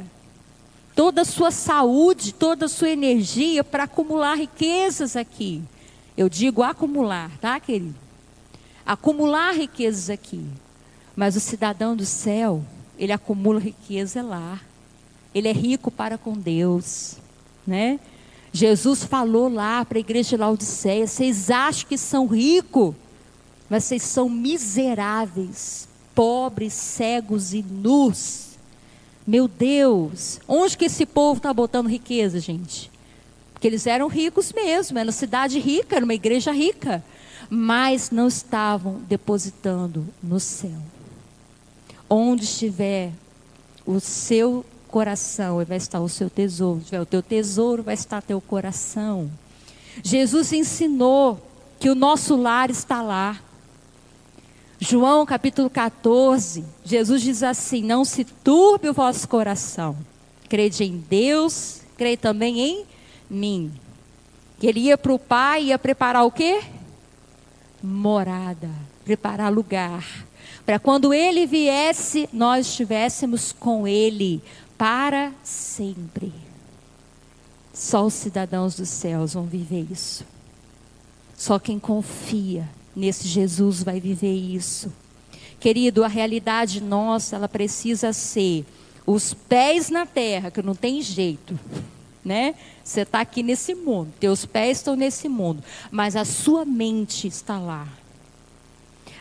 toda 0.99 1.23
a 1.23 1.25
sua 1.25 1.53
saúde, 1.53 2.35
toda 2.35 2.67
a 2.67 2.69
sua 2.69 2.91
energia 2.91 3.63
para 3.63 3.85
acumular 3.85 4.35
riquezas 4.35 5.15
aqui. 5.15 5.63
Eu 6.17 6.29
digo 6.29 6.61
acumular, 6.61 7.31
tá, 7.41 7.61
querido? 7.61 7.95
Acumular 8.85 9.55
riquezas 9.55 10.11
aqui. 10.11 10.45
Mas 11.15 11.37
o 11.37 11.41
cidadão 11.41 11.95
do 11.95 12.05
céu, 12.05 12.65
ele 12.99 13.13
acumula 13.13 13.61
riqueza 13.61 14.23
lá. 14.23 14.61
Ele 15.33 15.47
é 15.47 15.53
rico 15.53 15.89
para 15.89 16.19
com 16.19 16.33
Deus, 16.33 17.19
né? 17.65 18.01
Jesus 18.53 19.05
falou 19.05 19.49
lá 19.49 19.85
para 19.85 19.99
a 19.99 20.01
igreja 20.01 20.31
de 20.31 20.37
Laodiceia: 20.37 21.07
vocês 21.07 21.49
acham 21.49 21.89
que 21.89 21.97
são 21.97 22.27
ricos, 22.27 22.93
mas 23.71 23.85
vocês 23.85 24.03
são 24.03 24.29
miseráveis, 24.29 25.89
pobres, 26.13 26.73
cegos 26.73 27.55
e 27.55 27.63
nus. 27.63 28.48
Meu 29.29 29.47
Deus, 29.47 30.41
onde 30.49 30.75
que 30.75 30.87
esse 30.87 31.05
povo 31.05 31.37
está 31.37 31.53
botando 31.53 31.87
riqueza, 31.87 32.41
gente? 32.41 32.91
Porque 33.53 33.67
eles 33.67 33.87
eram 33.87 34.09
ricos 34.09 34.55
mesmo, 34.55 34.99
era 34.99 35.07
uma 35.07 35.13
cidade 35.13 35.59
rica, 35.59 35.97
era 35.97 36.05
uma 36.07 36.15
igreja 36.15 36.51
rica, 36.51 37.05
mas 37.51 38.11
não 38.11 38.27
estavam 38.27 39.03
depositando 39.07 40.07
no 40.23 40.41
céu. 40.41 40.81
Onde 42.09 42.45
estiver 42.45 43.13
o 43.85 44.01
seu 44.01 44.65
coração, 44.87 45.63
vai 45.63 45.77
estar 45.77 46.01
o 46.01 46.09
seu 46.09 46.31
tesouro. 46.31 46.81
Se 46.81 46.87
tiver 46.87 47.03
o 47.03 47.05
teu 47.05 47.23
tesouro, 47.23 47.83
vai 47.83 47.93
estar 47.93 48.23
teu 48.23 48.41
coração. 48.41 49.31
Jesus 50.03 50.55
ensinou 50.55 51.39
que 51.79 51.91
o 51.91 51.95
nosso 51.95 52.35
lar 52.35 52.71
está 52.71 53.03
lá. 53.03 53.39
João 54.81 55.27
capítulo 55.27 55.69
14, 55.69 56.65
Jesus 56.85 57.21
diz 57.21 57.43
assim: 57.43 57.83
Não 57.83 58.05
se 58.05 58.25
turbe 58.25 58.89
o 58.89 58.95
vosso 58.95 59.29
coração. 59.29 59.97
Crede 60.49 60.85
em 60.85 60.99
Deus, 60.99 61.83
crede 61.97 62.19
também 62.19 62.61
em 62.61 62.87
mim. 63.29 63.73
Que 64.61 64.69
ele 64.69 64.81
ia 64.81 64.97
para 64.97 65.13
o 65.13 65.19
Pai, 65.19 65.65
ia 65.65 65.79
preparar 65.79 66.25
o 66.25 66.31
quê? 66.31 66.63
Morada, 67.83 68.71
preparar 69.05 69.53
lugar. 69.53 70.05
Para 70.65 70.79
quando 70.79 71.13
ele 71.13 71.45
viesse, 71.45 72.29
nós 72.33 72.69
estivéssemos 72.69 73.51
com 73.51 73.87
ele 73.87 74.41
para 74.77 75.33
sempre. 75.43 76.33
Só 77.75 78.07
os 78.07 78.15
cidadãos 78.15 78.77
dos 78.77 78.89
céus 78.89 79.35
vão 79.35 79.45
viver 79.45 79.87
isso. 79.91 80.25
Só 81.37 81.59
quem 81.59 81.79
confia 81.81 82.69
nesse 82.99 83.27
Jesus 83.27 83.83
vai 83.83 84.01
viver 84.01 84.35
isso. 84.35 84.93
Querido, 85.61 86.05
a 86.05 86.09
realidade 86.09 86.83
nossa, 86.83 87.37
ela 87.37 87.49
precisa 87.49 88.13
ser 88.13 88.65
os 89.07 89.33
pés 89.33 89.89
na 89.89 90.05
terra, 90.05 90.51
que 90.51 90.63
não 90.63 90.75
tem 90.75 91.01
jeito 91.01 91.59
né? 92.29 92.55
Você 92.85 93.01
está 93.01 93.21
aqui 93.21 93.43
nesse 93.43 93.75
mundo, 93.75 94.13
teus 94.21 94.45
pés 94.45 94.79
estão 94.79 94.95
nesse 94.95 95.29
mundo, 95.29 95.65
mas 95.91 96.15
a 96.15 96.25
sua 96.25 96.65
mente 96.65 97.27
está 97.27 97.59
lá. 97.59 97.89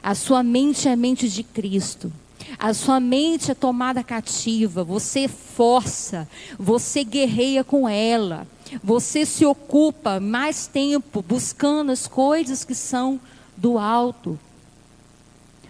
A 0.04 0.14
sua 0.14 0.44
mente 0.44 0.88
é 0.88 0.92
a 0.92 0.96
mente 0.96 1.30
de 1.30 1.42
Cristo. 1.42 2.12
A 2.60 2.74
sua 2.74 3.00
mente 3.00 3.52
é 3.52 3.56
tomada 3.56 4.04
cativa, 4.04 4.84
você 4.84 5.28
força, 5.28 6.28
você 6.58 7.04
guerreia 7.04 7.64
com 7.64 7.90
ela, 7.90 8.48
você 8.84 9.26
se 9.26 9.46
ocupa 9.46 10.20
mais 10.20 10.68
tempo 10.68 11.22
buscando 11.22 11.92
as 11.92 12.08
coisas 12.08 12.64
que 12.64 12.76
são 12.76 13.20
do 13.58 13.78
alto. 13.78 14.40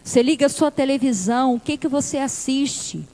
Você 0.03 0.21
liga 0.21 0.45
a 0.45 0.49
sua 0.49 0.69
televisão, 0.69 1.55
o 1.55 1.59
que, 1.59 1.77
que 1.77 1.87
você 1.87 2.17
assiste? 2.17 3.07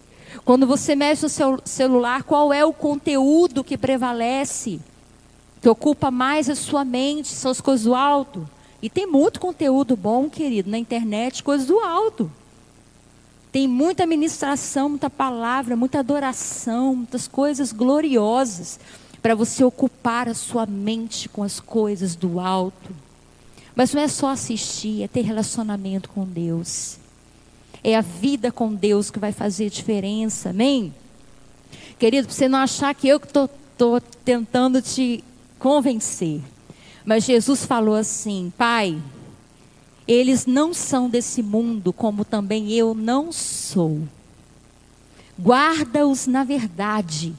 Quando 0.44 0.68
você 0.68 0.96
mexe 0.96 1.24
no 1.24 1.30
seu 1.30 1.60
celular, 1.64 2.24
qual 2.24 2.52
é 2.52 2.66
o 2.66 2.74
conteúdo 2.74 3.64
que 3.64 3.78
prevalece? 3.78 4.80
Que 5.62 5.70
ocupa 5.70 6.12
mais 6.12 6.50
a 6.50 6.56
sua 6.56 6.84
mente, 6.84 7.30
são 7.30 7.52
as 7.52 7.62
coisas 7.62 7.86
do 7.86 7.96
alto. 7.96 8.48
E 8.82 8.90
tem 8.90 9.08
muito 9.08 9.40
conteúdo 9.40 9.96
bom, 9.96 10.30
querido, 10.30 10.70
na 10.70 10.78
internet, 10.78 11.42
coisas 11.42 11.66
do 11.66 11.80
alto. 11.80 12.30
Tem 13.52 13.68
muita 13.68 14.06
ministração, 14.06 14.90
muita 14.90 15.10
palavra, 15.10 15.76
muita 15.76 16.00
adoração, 16.00 16.96
muitas 16.96 17.28
coisas 17.28 17.72
gloriosas 17.72 18.80
para 19.22 19.36
você 19.36 19.64
ocupar 19.64 20.28
a 20.28 20.34
sua 20.34 20.66
mente 20.66 21.30
com 21.30 21.44
as 21.44 21.60
coisas 21.60 22.16
do 22.16 22.40
alto. 22.40 22.94
Mas 23.76 23.94
não 23.94 24.02
é 24.02 24.08
só 24.08 24.30
assistir, 24.30 25.04
é 25.04 25.08
ter 25.08 25.22
relacionamento 25.22 26.10
com 26.10 26.26
Deus. 26.26 26.98
É 27.84 27.96
a 27.96 28.02
vida 28.02 28.52
com 28.52 28.74
Deus 28.74 29.10
que 29.10 29.20
vai 29.20 29.32
fazer 29.32 29.70
diferença, 29.70 30.52
amém? 30.52 30.94
Querido, 31.98 32.28
para 32.28 32.36
você 32.36 32.48
não 32.48 32.60
achar 32.60 32.94
que 32.94 33.08
eu 33.08 33.18
estou 33.18 34.02
tentando 34.24 34.82
te 34.82 35.24
convencer. 35.58 36.42
Mas 37.06 37.26
Jesus 37.26 37.66
falou 37.66 37.96
assim: 37.96 38.54
Pai, 38.58 39.02
eles 40.08 40.46
não 40.46 40.74
são 40.74 41.10
desse 41.10 41.42
mundo, 41.42 41.92
como 41.92 42.24
também 42.24 42.72
eu 42.72 42.94
não 42.94 43.32
sou. 43.32 44.02
Guarda-os 45.40 46.28
na 46.28 46.44
verdade, 46.44 47.34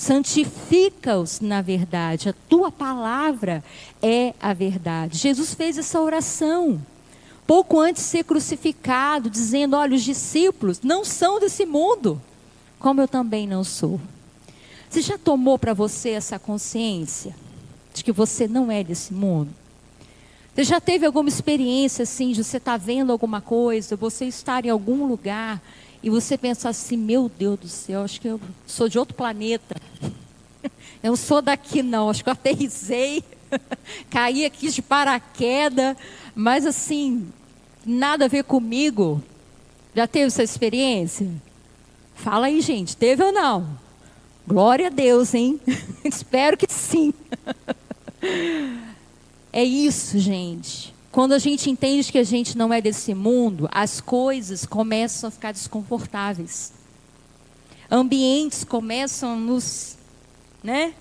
santifica-os 0.00 1.40
na 1.40 1.60
verdade. 1.60 2.30
A 2.30 2.34
tua 2.48 2.72
palavra 2.72 3.62
é 4.00 4.32
a 4.40 4.54
verdade. 4.54 5.18
Jesus 5.18 5.52
fez 5.52 5.76
essa 5.76 6.00
oração 6.00 6.80
pouco 7.46 7.78
antes 7.78 8.04
de 8.04 8.08
ser 8.08 8.24
crucificado, 8.24 9.28
dizendo: 9.28 9.76
Olha, 9.76 9.94
os 9.94 10.02
discípulos 10.02 10.80
não 10.80 11.04
são 11.04 11.38
desse 11.38 11.66
mundo, 11.66 12.18
como 12.78 13.02
eu 13.02 13.06
também 13.06 13.46
não 13.46 13.62
sou. 13.62 14.00
Você 14.88 15.02
já 15.02 15.18
tomou 15.18 15.58
para 15.58 15.74
você 15.74 16.10
essa 16.10 16.38
consciência 16.38 17.36
de 17.92 18.02
que 18.02 18.10
você 18.10 18.48
não 18.48 18.72
é 18.72 18.82
desse 18.82 19.12
mundo? 19.12 19.50
Você 20.54 20.64
já 20.64 20.80
teve 20.80 21.04
alguma 21.04 21.28
experiência 21.28 22.04
assim, 22.04 22.32
de 22.32 22.42
você 22.42 22.56
estar 22.56 22.72
tá 22.72 22.76
vendo 22.78 23.12
alguma 23.12 23.42
coisa, 23.42 23.96
você 23.96 24.24
estar 24.24 24.64
em 24.64 24.70
algum 24.70 25.06
lugar 25.06 25.60
e 26.02 26.10
você 26.10 26.36
pensar 26.36 26.70
assim: 26.70 26.96
Meu 26.96 27.28
Deus 27.28 27.58
do 27.58 27.68
céu, 27.68 28.02
acho 28.02 28.20
que 28.20 28.28
eu 28.28 28.40
sou 28.66 28.88
de 28.88 28.98
outro 28.98 29.14
planeta. 29.14 29.76
Eu 31.02 31.16
sou 31.16 31.40
daqui 31.40 31.82
não, 31.82 32.10
acho 32.10 32.22
que 32.22 32.28
eu 32.28 32.34
aterrisei, 32.34 33.24
caí 34.10 34.44
aqui 34.44 34.68
de 34.68 34.82
paraquedas, 34.82 35.96
mas 36.34 36.66
assim, 36.66 37.26
nada 37.86 38.26
a 38.26 38.28
ver 38.28 38.44
comigo. 38.44 39.22
Já 39.94 40.06
teve 40.06 40.26
essa 40.26 40.42
experiência? 40.42 41.26
Fala 42.14 42.48
aí, 42.48 42.60
gente, 42.60 42.98
teve 42.98 43.24
ou 43.24 43.32
não? 43.32 43.66
Glória 44.46 44.88
a 44.88 44.90
Deus, 44.90 45.32
hein? 45.32 45.58
Espero 46.04 46.54
que 46.56 46.70
sim. 46.70 47.14
é 49.50 49.64
isso, 49.64 50.18
gente. 50.18 50.94
Quando 51.12 51.32
a 51.32 51.38
gente 51.38 51.68
entende 51.68 52.12
que 52.12 52.18
a 52.18 52.24
gente 52.24 52.56
não 52.56 52.72
é 52.72 52.80
desse 52.80 53.14
mundo, 53.14 53.68
as 53.72 54.00
coisas 54.00 54.64
começam 54.64 55.26
a 55.26 55.30
ficar 55.30 55.50
desconfortáveis. 55.50 56.72
Ambientes 57.90 58.62
começam 58.62 59.32
a 59.32 59.36
nos, 59.36 59.98
né? 60.62 60.94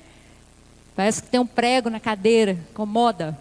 Parece 0.96 1.22
que 1.22 1.30
tem 1.30 1.40
um 1.40 1.46
prego 1.46 1.92
na 1.92 2.00
cadeira, 2.00 2.54
incomoda. 2.72 3.38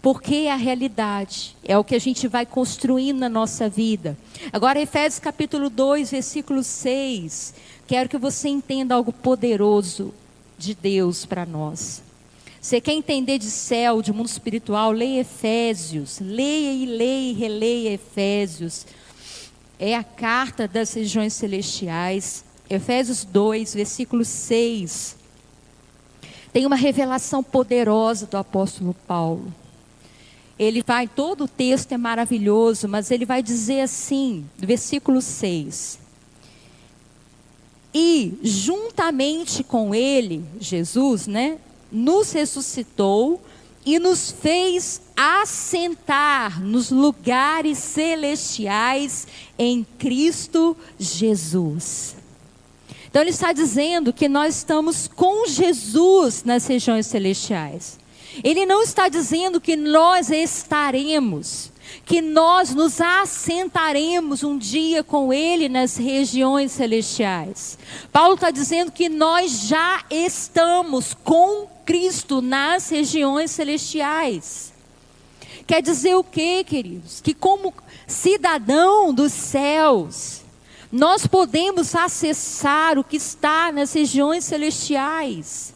Porque 0.00 0.34
é 0.34 0.52
a 0.52 0.56
realidade, 0.56 1.56
é 1.64 1.76
o 1.76 1.82
que 1.82 1.96
a 1.96 1.98
gente 1.98 2.28
vai 2.28 2.46
construindo 2.46 3.18
na 3.18 3.28
nossa 3.28 3.68
vida. 3.68 4.16
Agora, 4.52 4.80
Efésios 4.80 5.18
capítulo 5.18 5.68
2, 5.68 6.12
versículo 6.12 6.62
6. 6.62 7.54
Quero 7.88 8.08
que 8.08 8.18
você 8.18 8.48
entenda 8.48 8.94
algo 8.94 9.12
poderoso 9.12 10.14
de 10.56 10.74
Deus 10.74 11.26
para 11.26 11.44
nós. 11.44 12.02
Você 12.64 12.80
quer 12.80 12.94
entender 12.94 13.36
de 13.36 13.50
céu, 13.50 14.00
de 14.00 14.10
mundo 14.10 14.24
espiritual? 14.24 14.90
Leia 14.90 15.20
Efésios. 15.20 16.18
Leia 16.18 16.72
e 16.72 16.86
leia 16.86 17.30
e 17.30 17.34
releia 17.34 17.92
Efésios. 17.92 18.86
É 19.78 19.94
a 19.94 20.02
carta 20.02 20.66
das 20.66 20.94
regiões 20.94 21.34
celestiais. 21.34 22.42
Efésios 22.70 23.22
2, 23.22 23.74
versículo 23.74 24.24
6. 24.24 25.14
Tem 26.54 26.64
uma 26.64 26.74
revelação 26.74 27.42
poderosa 27.42 28.24
do 28.24 28.38
apóstolo 28.38 28.96
Paulo. 29.06 29.52
Ele 30.58 30.82
vai, 30.82 31.06
todo 31.06 31.44
o 31.44 31.48
texto 31.48 31.92
é 31.92 31.98
maravilhoso, 31.98 32.88
mas 32.88 33.10
ele 33.10 33.26
vai 33.26 33.42
dizer 33.42 33.82
assim, 33.82 34.46
versículo 34.56 35.20
6 35.20 36.02
e 37.96 38.36
juntamente 38.42 39.62
com 39.62 39.94
ele, 39.94 40.44
Jesus, 40.58 41.28
né, 41.28 41.58
nos 41.94 42.32
ressuscitou 42.32 43.40
e 43.86 43.98
nos 43.98 44.30
fez 44.30 45.00
assentar 45.16 46.60
nos 46.60 46.90
lugares 46.90 47.78
celestiais 47.78 49.28
em 49.56 49.86
Cristo 49.98 50.76
Jesus. 50.98 52.16
Então 53.08 53.22
ele 53.22 53.30
está 53.30 53.52
dizendo 53.52 54.12
que 54.12 54.28
nós 54.28 54.56
estamos 54.56 55.06
com 55.06 55.46
Jesus 55.46 56.42
nas 56.42 56.66
regiões 56.66 57.06
celestiais. 57.06 57.98
Ele 58.42 58.66
não 58.66 58.82
está 58.82 59.08
dizendo 59.08 59.60
que 59.60 59.76
nós 59.76 60.30
estaremos 60.30 61.70
que 62.04 62.20
nós 62.20 62.74
nos 62.74 63.00
assentaremos 63.00 64.42
um 64.42 64.58
dia 64.58 65.02
com 65.02 65.32
Ele 65.32 65.68
nas 65.68 65.96
regiões 65.96 66.72
celestiais. 66.72 67.78
Paulo 68.12 68.34
está 68.34 68.50
dizendo 68.50 68.92
que 68.92 69.08
nós 69.08 69.66
já 69.68 70.04
estamos 70.10 71.14
com 71.14 71.66
Cristo 71.84 72.40
nas 72.40 72.88
regiões 72.88 73.50
celestiais. 73.50 74.72
Quer 75.66 75.80
dizer 75.80 76.14
o 76.14 76.24
quê, 76.24 76.64
queridos? 76.64 77.20
Que 77.20 77.32
como 77.32 77.72
cidadão 78.06 79.14
dos 79.14 79.32
céus, 79.32 80.42
nós 80.92 81.26
podemos 81.26 81.94
acessar 81.94 82.98
o 82.98 83.04
que 83.04 83.16
está 83.16 83.72
nas 83.72 83.92
regiões 83.92 84.44
celestiais. 84.44 85.74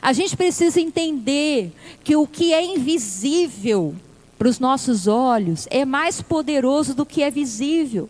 A 0.00 0.12
gente 0.12 0.36
precisa 0.36 0.80
entender 0.80 1.72
que 2.02 2.16
o 2.16 2.26
que 2.26 2.54
é 2.54 2.64
invisível 2.64 3.94
para 4.38 4.48
os 4.48 4.60
nossos 4.60 5.06
olhos 5.08 5.66
é 5.68 5.84
mais 5.84 6.22
poderoso 6.22 6.94
do 6.94 7.04
que 7.04 7.22
é 7.22 7.30
visível. 7.30 8.08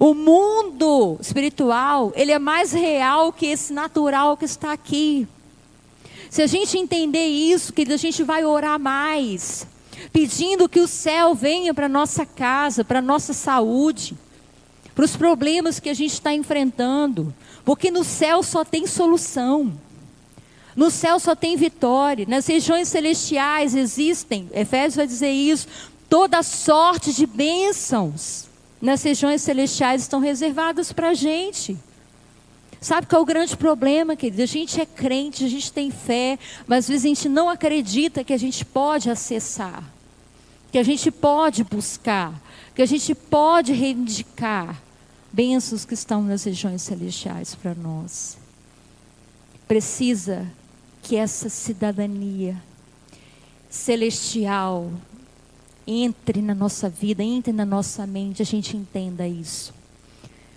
O 0.00 0.14
mundo 0.14 1.18
espiritual, 1.20 2.12
ele 2.16 2.32
é 2.32 2.38
mais 2.38 2.72
real 2.72 3.32
que 3.32 3.46
esse 3.46 3.72
natural 3.72 4.36
que 4.36 4.44
está 4.44 4.72
aqui. 4.72 5.28
Se 6.30 6.42
a 6.42 6.46
gente 6.46 6.76
entender 6.76 7.26
isso, 7.26 7.72
que 7.72 7.82
a 7.82 7.96
gente 7.96 8.24
vai 8.24 8.44
orar 8.44 8.80
mais, 8.80 9.66
pedindo 10.12 10.68
que 10.68 10.80
o 10.80 10.88
céu 10.88 11.34
venha 11.34 11.72
para 11.72 11.88
nossa 11.88 12.26
casa, 12.26 12.84
para 12.84 13.00
nossa 13.00 13.32
saúde, 13.32 14.16
para 14.94 15.04
os 15.04 15.16
problemas 15.16 15.78
que 15.78 15.90
a 15.90 15.94
gente 15.94 16.14
está 16.14 16.32
enfrentando, 16.32 17.32
porque 17.64 17.90
no 17.90 18.02
céu 18.02 18.42
só 18.42 18.64
tem 18.64 18.86
solução. 18.86 19.72
No 20.76 20.90
céu 20.90 21.18
só 21.18 21.34
tem 21.34 21.56
vitória. 21.56 22.26
Nas 22.28 22.46
regiões 22.46 22.88
celestiais 22.88 23.74
existem, 23.74 24.48
Efésios 24.52 24.96
vai 24.96 25.06
dizer 25.06 25.30
isso, 25.30 25.66
toda 26.08 26.42
sorte 26.42 27.14
de 27.14 27.26
bênçãos. 27.26 28.44
Nas 28.80 29.02
regiões 29.02 29.40
celestiais 29.40 30.02
estão 30.02 30.20
reservadas 30.20 30.92
para 30.92 31.08
a 31.08 31.14
gente. 31.14 31.76
Sabe 32.78 33.06
qual 33.06 33.20
é 33.20 33.22
o 33.22 33.26
grande 33.26 33.56
problema, 33.56 34.14
querido? 34.14 34.42
A 34.42 34.46
gente 34.46 34.78
é 34.78 34.84
crente, 34.84 35.44
a 35.44 35.48
gente 35.48 35.72
tem 35.72 35.90
fé, 35.90 36.38
mas 36.66 36.84
às 36.84 36.88
vezes 36.88 37.04
a 37.06 37.08
gente 37.08 37.28
não 37.28 37.48
acredita 37.48 38.22
que 38.22 38.34
a 38.34 38.38
gente 38.38 38.64
pode 38.64 39.08
acessar, 39.08 39.82
que 40.70 40.78
a 40.78 40.82
gente 40.82 41.10
pode 41.10 41.64
buscar, 41.64 42.38
que 42.74 42.82
a 42.82 42.86
gente 42.86 43.14
pode 43.14 43.72
reivindicar 43.72 44.80
bênçãos 45.32 45.86
que 45.86 45.94
estão 45.94 46.22
nas 46.22 46.44
regiões 46.44 46.82
celestiais 46.82 47.54
para 47.54 47.74
nós. 47.74 48.36
Precisa 49.66 50.46
que 51.06 51.14
essa 51.14 51.48
cidadania 51.48 52.60
celestial 53.70 54.90
entre 55.86 56.42
na 56.42 56.52
nossa 56.52 56.88
vida, 56.88 57.22
entre 57.22 57.52
na 57.52 57.64
nossa 57.64 58.04
mente, 58.04 58.42
a 58.42 58.44
gente 58.44 58.76
entenda 58.76 59.24
isso. 59.24 59.72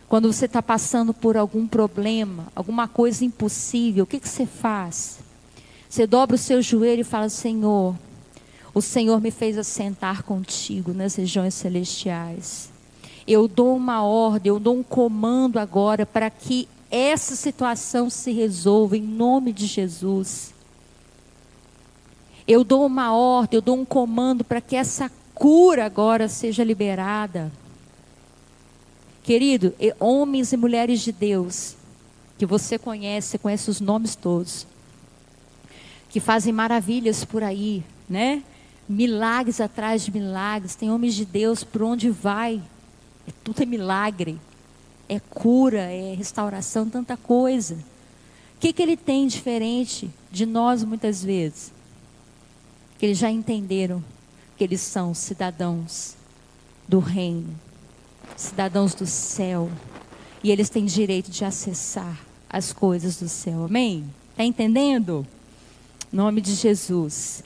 Quando 0.08 0.34
você 0.34 0.46
está 0.46 0.60
passando 0.60 1.14
por 1.14 1.38
algum 1.38 1.68
problema, 1.68 2.48
alguma 2.56 2.88
coisa 2.88 3.24
impossível, 3.24 4.06
o 4.06 4.08
que, 4.08 4.20
que 4.20 4.28
você 4.28 4.48
faz? 4.48 5.20
Você 5.88 6.08
dobra 6.08 6.36
o 6.36 6.40
seu 6.40 6.64
joelho 6.64 7.02
e 7.02 7.04
fala: 7.04 7.30
Senhor, 7.30 7.96
o 8.74 8.82
Senhor 8.82 9.22
me 9.22 9.30
fez 9.30 9.56
assentar 9.56 10.24
contigo 10.24 10.96
nas 10.96 11.14
regiões 11.14 11.54
celestiais. 11.54 12.72
Eu 13.28 13.48
dou 13.48 13.78
uma 13.78 14.02
ordem, 14.02 14.50
eu 14.50 14.60
dou 14.60 14.76
um 14.76 14.82
comando 14.82 15.60
agora 15.60 16.08
para 16.08 16.28
que 16.32 16.68
essa 16.92 17.36
situação 17.36 18.10
se 18.10 18.32
resolva 18.32 18.98
em 18.98 19.02
nome 19.02 19.54
de 19.54 19.66
Jesus. 19.68 20.54
Eu 22.48 22.64
dou 22.64 22.86
uma 22.86 23.14
ordem, 23.14 23.58
eu 23.58 23.62
dou 23.62 23.78
um 23.78 23.86
comando 23.86 24.44
para 24.44 24.60
que 24.60 24.76
essa 24.76 25.12
cura 25.36 25.86
agora 25.86 26.28
seja 26.28 26.64
liberada. 26.64 27.52
Querido, 29.22 29.76
homens 30.00 30.52
e 30.52 30.58
mulheres 30.58 31.02
de 31.02 31.12
Deus, 31.12 31.76
que 32.40 32.46
você 32.46 32.80
conhece, 32.80 33.38
conhece 33.38 33.70
os 33.70 33.80
nomes 33.80 34.16
todos, 34.16 34.66
que 36.10 36.20
fazem 36.20 36.52
maravilhas 36.52 37.24
por 37.24 37.44
aí, 37.44 37.84
né? 38.10 38.42
Milagres 38.88 39.62
atrás 39.62 40.04
de 40.04 40.12
milagres, 40.12 40.74
tem 40.74 40.90
homens 40.90 41.14
de 41.14 41.26
Deus 41.26 41.64
por 41.64 41.84
onde 41.84 42.10
vai, 42.10 42.60
é 43.28 43.32
tudo 43.44 43.62
é 43.62 43.66
milagre 43.68 44.40
é 45.10 45.20
cura, 45.20 45.82
é 45.82 46.14
restauração, 46.14 46.88
tanta 46.88 47.18
coisa. 47.18 47.74
O 48.56 48.60
que, 48.60 48.72
que 48.72 48.82
ele 48.82 48.96
tem 48.96 49.28
diferente 49.28 50.10
de 50.32 50.46
nós 50.46 50.84
muitas 50.84 51.24
vezes? 51.24 51.74
Que 53.00 53.08
eles 53.08 53.18
já 53.18 53.32
entenderam 53.32 54.04
que 54.56 54.64
eles 54.64 54.82
são 54.82 55.14
cidadãos 55.14 56.16
do 56.88 57.00
reino, 57.00 57.58
cidadãos 58.38 58.94
do 58.94 59.08
céu, 59.08 59.70
e 60.44 60.52
eles 60.52 60.70
têm 60.70 60.86
direito 60.86 61.32
de 61.32 61.44
acessar 61.44 62.20
as 62.50 62.72
coisas 62.72 63.18
do 63.20 63.28
céu. 63.28 63.66
Amém? 63.66 64.06
Está 64.32 64.44
entendendo? 64.44 65.26
Nome 66.12 66.42
de 66.42 66.54
Jesus. 66.54 67.44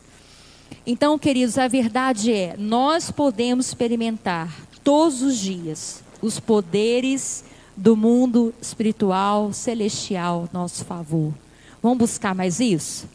Então, 0.85 1.17
queridos, 1.17 1.57
a 1.57 1.67
verdade 1.67 2.33
é: 2.33 2.55
nós 2.57 3.11
podemos 3.11 3.67
experimentar 3.67 4.53
todos 4.83 5.21
os 5.21 5.37
dias 5.37 6.03
os 6.21 6.39
poderes 6.39 7.43
do 7.75 7.95
mundo 7.95 8.53
espiritual, 8.61 9.51
celestial, 9.51 10.47
nosso 10.53 10.85
favor. 10.85 11.33
Vamos 11.81 11.97
buscar 11.97 12.35
mais 12.35 12.59
isso? 12.59 13.07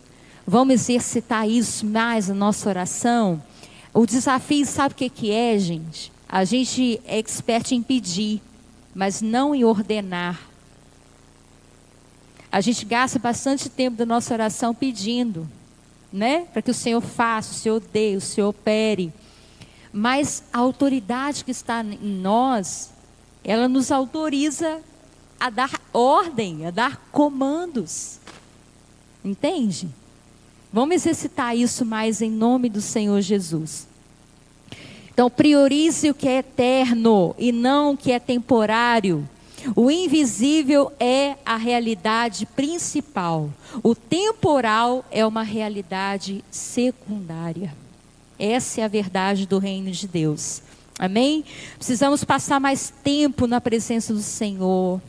Vamos 0.47 0.75
exercitar 0.75 1.49
isso 1.49 1.87
mais 1.87 2.29
na 2.29 2.35
nossa 2.35 2.69
oração? 2.69 3.43
O 3.95 4.07
desafio, 4.07 4.67
sabe 4.67 4.95
o 4.95 4.97
que, 4.97 5.31
é, 5.31 5.59
gente? 5.59 6.13
A 6.29 6.45
gente 6.45 7.01
é 7.07 7.19
expert 7.19 7.73
em 7.73 7.83
pedir, 7.83 8.41
mas 8.95 9.23
não 9.23 9.55
em 9.55 9.65
ordenar. 9.65 10.41
A 12.51 12.61
gente 12.61 12.85
gasta 12.85 13.19
bastante 13.19 13.69
tempo 13.69 13.97
da 13.97 14.07
nossa 14.07 14.33
oração 14.33 14.75
pedindo, 14.75 15.49
né? 16.13 16.47
Para 16.53 16.63
que 16.63 16.71
o 16.71 16.75
Senhor 16.75 17.01
faça, 17.01 17.53
o 17.53 17.55
Senhor 17.55 17.81
dê, 17.93 18.17
o 18.17 18.21
Senhor 18.21 18.49
opere. 18.49 19.13
Mas 19.93 20.43
a 20.53 20.59
autoridade 20.59 21.45
que 21.45 21.51
está 21.51 21.83
em 21.83 22.21
nós 22.21 22.91
ela 23.49 23.67
nos 23.67 23.91
autoriza 23.91 24.83
a 25.41 25.49
dar 25.49 25.81
ordem, 25.91 26.67
a 26.67 26.71
dar 26.71 27.09
comandos. 27.11 28.21
Entende? 29.25 29.89
Vamos 30.71 30.97
exercitar 30.97 31.57
isso 31.57 31.87
mais 31.87 32.21
em 32.21 32.31
nome 32.31 32.69
do 32.69 32.83
Senhor 32.83 33.19
Jesus. 33.23 33.89
Então, 35.11 35.31
priorize 35.31 36.11
o 36.11 36.15
que 36.15 36.29
é 36.29 36.41
eterno 36.41 37.35
e 37.39 37.51
não 37.51 37.93
o 37.93 37.97
que 37.97 38.13
é 38.13 38.19
temporário. 38.19 39.27
O 39.75 39.91
invisível 39.91 40.93
é 41.01 41.37
a 41.45 41.57
realidade 41.57 42.45
principal. 42.45 43.51
O 43.83 43.95
temporal 43.95 45.07
é 45.11 45.25
uma 45.25 45.43
realidade 45.43 46.45
secundária. 46.51 47.75
Essa 48.39 48.83
é 48.83 48.85
a 48.85 48.89
verdade 48.89 49.47
do 49.47 49.59
reino 49.59 49.91
de 49.91 50.07
Deus. 50.07 50.63
Amém? 50.99 51.45
Precisamos 51.77 52.25
passar 52.25 52.59
mais 52.59 52.93
tempo 53.05 53.47
na 53.47 53.61
presença 53.61 54.13
do 54.13 54.21
Senhor. 54.21 55.01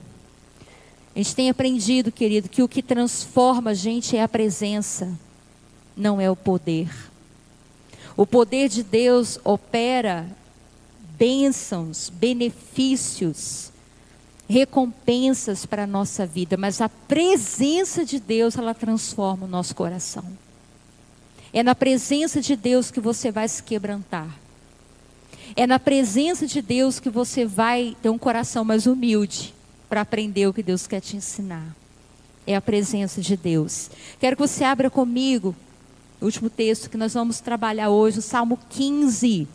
A 1.15 1.17
gente 1.17 1.35
tem 1.35 1.49
aprendido, 1.49 2.11
querido, 2.11 2.47
que 2.47 2.61
o 2.61 2.67
que 2.67 2.83
transforma 2.83 3.71
a 3.71 3.73
gente 3.73 4.15
é 4.15 4.21
a 4.21 4.27
presença, 4.27 5.11
não 5.97 6.21
é 6.21 6.29
o 6.29 6.35
poder. 6.35 6.89
O 8.15 8.25
poder 8.25 8.69
de 8.69 8.83
Deus 8.83 9.39
opera 9.43 10.27
bênçãos, 11.17 12.09
benefícios, 12.09 13.71
recompensas 14.47 15.65
para 15.65 15.83
a 15.83 15.87
nossa 15.87 16.25
vida, 16.25 16.55
mas 16.55 16.81
a 16.81 16.87
presença 16.87 18.05
de 18.05 18.19
Deus, 18.19 18.57
ela 18.57 18.73
transforma 18.73 19.45
o 19.45 19.49
nosso 19.49 19.75
coração. 19.75 20.25
É 21.51 21.63
na 21.63 21.73
presença 21.73 22.39
de 22.39 22.55
Deus 22.55 22.91
que 22.91 22.99
você 22.99 23.31
vai 23.31 23.47
se 23.47 23.63
quebrantar. 23.63 24.37
É 25.59 25.67
na 25.67 25.77
presença 25.77 26.47
de 26.47 26.61
Deus 26.61 27.01
que 27.01 27.09
você 27.09 27.43
vai 27.43 27.93
ter 28.01 28.07
um 28.07 28.17
coração 28.17 28.63
mais 28.63 28.87
humilde 28.87 29.53
para 29.89 29.99
aprender 29.99 30.47
o 30.47 30.53
que 30.53 30.63
Deus 30.63 30.87
quer 30.87 31.01
te 31.01 31.17
ensinar. 31.17 31.75
É 32.47 32.55
a 32.55 32.61
presença 32.61 33.19
de 33.19 33.35
Deus. 33.35 33.91
Quero 34.21 34.37
que 34.37 34.41
você 34.41 34.63
abra 34.63 34.89
comigo 34.89 35.53
o 36.21 36.23
último 36.23 36.49
texto 36.49 36.89
que 36.89 36.95
nós 36.95 37.13
vamos 37.13 37.41
trabalhar 37.41 37.89
hoje, 37.89 38.19
o 38.19 38.21
Salmo 38.21 38.57
15. 38.69 39.49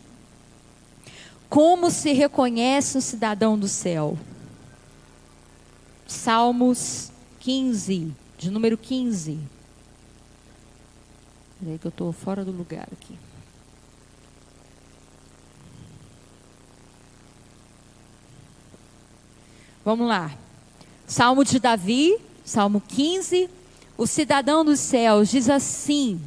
Como 1.49 1.91
se 1.91 2.13
reconhece 2.13 2.99
um 2.99 3.01
cidadão 3.01 3.59
do 3.59 3.67
céu? 3.67 4.19
Salmos 6.07 7.11
15, 7.41 8.13
de 8.37 8.51
número 8.51 8.77
15. 8.77 9.39
Peraí 11.59 11.79
que 11.79 11.87
eu 11.87 11.89
estou 11.89 12.13
fora 12.13 12.45
do 12.45 12.53
lugar 12.53 12.89
aqui. 12.93 13.17
Vamos 19.85 20.09
lá. 20.09 20.33
Salmo 21.07 21.45
de 21.45 21.59
Davi, 21.59 22.17
Salmo 22.43 22.83
15. 22.89 23.51
O 23.99 24.07
cidadão 24.07 24.65
dos 24.65 24.81
céus 24.81 25.29
diz 25.29 25.51
assim: 25.51 26.19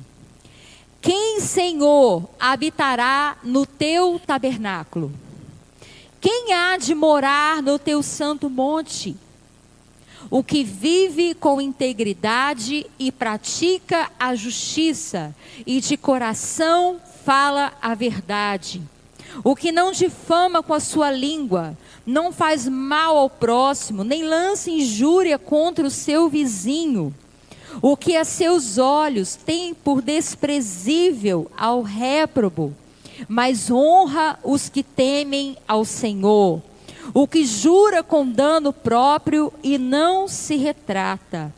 Quem, 1.01 1.41
Senhor, 1.41 2.29
habitará 2.39 3.35
no 3.43 3.65
teu 3.65 4.21
tabernáculo? 4.23 5.11
Quem 6.21 6.53
há 6.53 6.77
de 6.77 6.93
morar 6.93 7.63
no 7.63 7.79
teu 7.79 8.03
santo 8.03 8.47
monte? 8.47 9.17
O 10.29 10.43
que 10.43 10.63
vive 10.63 11.33
com 11.33 11.59
integridade 11.59 12.85
e 12.99 13.11
pratica 13.11 14.11
a 14.19 14.35
justiça, 14.35 15.35
e 15.65 15.81
de 15.81 15.97
coração 15.97 16.99
fala 17.25 17.73
a 17.81 17.95
verdade. 17.95 18.83
O 19.43 19.55
que 19.55 19.71
não 19.71 19.91
difama 19.91 20.63
com 20.63 20.73
a 20.73 20.79
sua 20.79 21.11
língua, 21.11 21.77
não 22.05 22.31
faz 22.31 22.67
mal 22.67 23.17
ao 23.17 23.29
próximo, 23.29 24.03
nem 24.03 24.23
lança 24.23 24.71
injúria 24.71 25.37
contra 25.37 25.85
o 25.85 25.91
seu 25.91 26.29
vizinho. 26.29 27.13
O 27.81 27.95
que 27.95 28.15
a 28.15 28.23
seus 28.23 28.77
olhos 28.77 29.35
tem 29.35 29.73
por 29.73 30.01
desprezível 30.01 31.51
ao 31.55 31.81
réprobo, 31.81 32.73
mas 33.27 33.69
honra 33.69 34.39
os 34.43 34.69
que 34.69 34.81
temem 34.83 35.57
ao 35.67 35.85
Senhor. 35.85 36.61
O 37.13 37.27
que 37.27 37.45
jura 37.45 38.03
com 38.03 38.27
dano 38.27 38.73
próprio 38.73 39.53
e 39.63 39.77
não 39.77 40.27
se 40.27 40.55
retrata. 40.55 41.53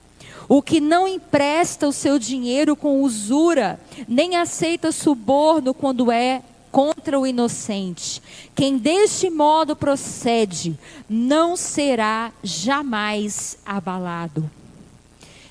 O 0.47 0.61
que 0.61 0.81
não 0.81 1.07
empresta 1.07 1.87
o 1.87 1.93
seu 1.93 2.17
dinheiro 2.17 2.75
com 2.75 3.01
usura, 3.01 3.79
nem 4.07 4.35
aceita 4.35 4.91
suborno 4.91 5.73
quando 5.73 6.11
é 6.11 6.41
contra 6.71 7.19
o 7.19 7.25
inocente. 7.25 8.21
Quem 8.55 8.77
deste 8.77 9.29
modo 9.29 9.75
procede 9.75 10.77
não 11.09 11.55
será 11.55 12.31
jamais 12.43 13.57
abalado. 13.65 14.49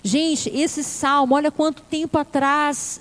Gente, 0.02 0.48
esse 0.54 0.84
salmo, 0.84 1.34
olha 1.34 1.50
quanto 1.50 1.82
tempo 1.82 2.18
atrás 2.18 3.00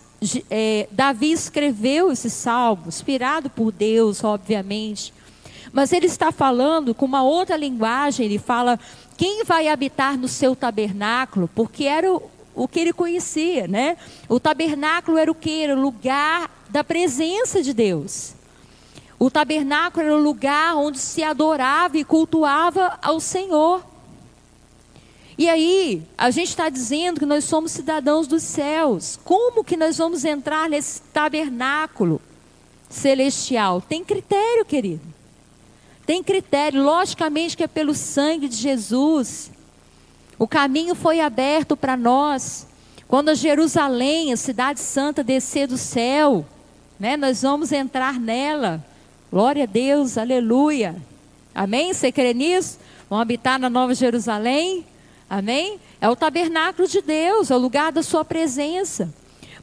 é, 0.50 0.88
Davi 0.92 1.32
escreveu 1.32 2.12
esse 2.12 2.30
salmo, 2.30 2.86
inspirado 2.88 3.50
por 3.50 3.72
Deus, 3.72 4.24
obviamente. 4.24 5.14
Mas 5.72 5.92
ele 5.94 6.08
está 6.08 6.32
falando 6.32 6.96
com 6.96 7.06
uma 7.06 7.24
outra 7.24 7.56
linguagem, 7.56 8.26
ele 8.26 8.40
fala: 8.40 8.80
quem 9.16 9.44
vai 9.44 9.68
habitar 9.68 10.18
no 10.18 10.28
seu 10.28 10.56
tabernáculo? 10.56 11.50
Porque 11.54 11.84
era 11.84 12.12
o, 12.12 12.22
o 12.58 12.68
que 12.68 12.80
ele 12.80 12.92
conhecia, 12.92 13.68
né? 13.68 13.96
O 14.28 14.40
tabernáculo 14.40 15.20
era 15.20 15.32
o 15.32 15.36
que? 15.36 15.62
Era 15.62 15.78
o 15.78 15.80
lugar 15.80 16.50
da 16.70 16.84
presença 16.84 17.62
de 17.62 17.72
Deus. 17.72 18.34
O 19.20 19.30
tabernáculo 19.30 20.04
era 20.04 20.16
o 20.16 20.22
lugar 20.22 20.76
onde 20.76 20.98
se 20.98 21.22
adorava 21.24 22.00
e 22.00 22.04
cultuava 22.04 22.98
ao 23.00 23.20
Senhor. 23.20 23.86
E 25.38 25.48
aí, 25.48 26.02
a 26.18 26.32
gente 26.32 26.50
está 26.50 26.68
dizendo 26.68 27.20
que 27.20 27.26
nós 27.28 27.44
somos 27.44 27.72
cidadãos 27.72 28.26
dos 28.26 28.42
céus. 28.42 29.20
Como 29.24 29.64
que 29.64 29.78
nós 29.78 30.00
vamos 30.00 30.26
entrar 30.26 30.68
nesse 30.68 31.00
tabernáculo 31.14 32.20
celestial? 32.90 33.82
Tem 33.82 34.04
critério, 34.04 34.66
querido. 34.66 35.04
Tem 36.08 36.24
critério. 36.24 36.82
Logicamente 36.82 37.56
que 37.56 37.64
é 37.64 37.68
pelo 37.68 37.94
sangue 37.94 38.48
de 38.48 38.56
Jesus. 38.56 39.52
O 40.40 40.48
caminho 40.48 40.94
foi 40.94 41.20
aberto 41.20 41.76
para 41.76 41.98
nós. 41.98 42.68
Quando 43.08 43.30
a 43.30 43.34
Jerusalém, 43.34 44.32
a 44.32 44.38
cidade 44.38 44.80
santa, 44.80 45.24
descer 45.24 45.68
do 45.68 45.78
céu, 45.78 46.46
né? 47.00 47.16
Nós 47.18 47.42
vamos 47.42 47.72
entrar 47.72 48.20
nela. 48.20 48.84
Glória 49.32 49.64
a 49.64 49.68
Deus, 49.68 50.18
aleluia. 50.18 50.96
Amém? 51.56 51.94
Você 51.94 52.12
crê 52.12 52.34
nisso? 52.34 52.78
Vão 53.10 53.20
habitar 53.20 53.60
na 53.60 53.70
Nova 53.70 53.96
Jerusalém? 53.96 54.86
Amém? 55.30 55.80
É 56.00 56.08
o 56.10 56.16
tabernáculo 56.16 56.88
de 56.88 57.02
Deus, 57.02 57.50
é 57.50 57.56
o 57.56 57.60
lugar 57.60 57.92
da 57.92 58.04
sua 58.04 58.24
presença. 58.24 59.14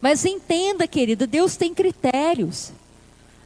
Mas 0.00 0.24
entenda, 0.24 0.86
querido, 0.86 1.26
Deus 1.26 1.56
tem 1.56 1.72
critérios. 1.72 2.72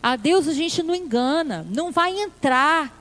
A 0.03 0.17
Deus 0.17 0.49
a 0.49 0.53
gente 0.53 0.83
não 0.83 0.95
engana, 0.95 1.67
não 1.69 1.93
vai 1.93 2.19
entrar 2.19 2.98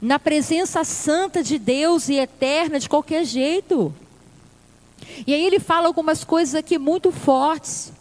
na 0.00 0.18
presença 0.18 0.84
santa 0.84 1.42
de 1.42 1.58
Deus 1.58 2.08
e 2.08 2.14
eterna 2.14 2.78
de 2.78 2.88
qualquer 2.88 3.24
jeito. 3.24 3.94
E 5.26 5.32
aí 5.32 5.44
ele 5.44 5.58
fala 5.58 5.86
algumas 5.86 6.24
coisas 6.24 6.54
aqui 6.54 6.78
muito 6.78 7.10
fortes. 7.10 7.92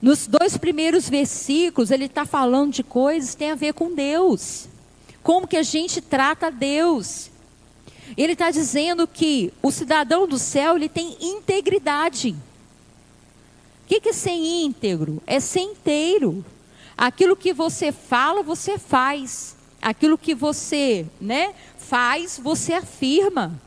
Nos 0.00 0.26
dois 0.26 0.56
primeiros 0.56 1.08
versículos, 1.08 1.90
ele 1.90 2.04
está 2.04 2.24
falando 2.24 2.72
de 2.72 2.82
coisas 2.82 3.30
que 3.30 3.38
têm 3.38 3.50
a 3.50 3.56
ver 3.56 3.74
com 3.74 3.94
Deus. 3.94 4.68
Como 5.22 5.48
que 5.48 5.56
a 5.56 5.62
gente 5.62 6.00
trata 6.00 6.50
Deus. 6.50 7.30
Ele 8.16 8.32
está 8.32 8.50
dizendo 8.50 9.06
que 9.06 9.52
o 9.62 9.70
cidadão 9.70 10.26
do 10.26 10.38
céu, 10.38 10.76
ele 10.76 10.88
tem 10.88 11.16
integridade. 11.20 12.36
O 13.84 13.88
que, 13.88 14.00
que 14.00 14.10
é 14.10 14.12
ser 14.12 14.30
íntegro? 14.30 15.22
É 15.26 15.40
ser 15.40 15.60
inteiro. 15.60 16.44
Aquilo 16.96 17.36
que 17.36 17.52
você 17.52 17.90
fala, 17.90 18.42
você 18.42 18.78
faz. 18.78 19.57
Aquilo 19.80 20.18
que 20.18 20.34
você 20.34 21.06
né, 21.20 21.54
faz, 21.76 22.40
você 22.42 22.74
afirma. 22.74 23.60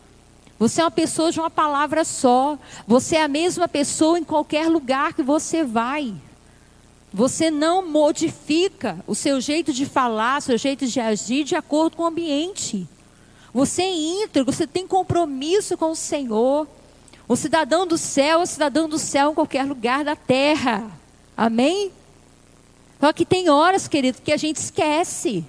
Você 0.59 0.81
é 0.81 0.83
uma 0.83 0.91
pessoa 0.91 1.31
de 1.31 1.39
uma 1.39 1.49
palavra 1.49 2.03
só. 2.03 2.57
Você 2.85 3.15
é 3.15 3.23
a 3.23 3.27
mesma 3.27 3.67
pessoa 3.67 4.19
em 4.19 4.23
qualquer 4.23 4.67
lugar 4.69 5.13
que 5.13 5.23
você 5.23 5.63
vai. 5.63 6.13
Você 7.13 7.51
não 7.51 7.85
modifica 7.89 9.03
o 9.05 9.13
seu 9.13 9.41
jeito 9.41 9.73
de 9.73 9.85
falar, 9.85 10.41
seu 10.41 10.57
jeito 10.57 10.85
de 10.85 10.99
agir 10.99 11.43
de 11.43 11.55
acordo 11.55 11.97
com 11.97 12.03
o 12.03 12.07
ambiente. 12.07 12.87
Você 13.53 13.81
é 13.81 13.93
íntegro, 13.93 14.51
você 14.51 14.65
tem 14.65 14.87
compromisso 14.87 15.77
com 15.77 15.91
o 15.91 15.95
Senhor. 15.95 16.67
O 17.27 17.35
cidadão 17.35 17.85
do 17.85 17.97
céu 17.97 18.41
é 18.41 18.45
cidadão 18.45 18.87
do 18.87 18.97
céu 18.97 19.31
em 19.31 19.35
qualquer 19.35 19.65
lugar 19.65 20.05
da 20.05 20.15
terra. 20.15 20.89
Amém? 21.35 21.91
Só 22.99 23.11
que 23.11 23.25
tem 23.25 23.49
horas, 23.49 23.87
querido, 23.87 24.21
que 24.21 24.31
a 24.31 24.37
gente 24.37 24.57
esquece. 24.57 25.43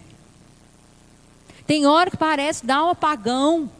Tem 1.73 1.87
hora 1.87 2.11
que 2.11 2.19
parece 2.19 2.67
dar 2.67 2.85
um 2.85 2.91
apagão 2.91 3.71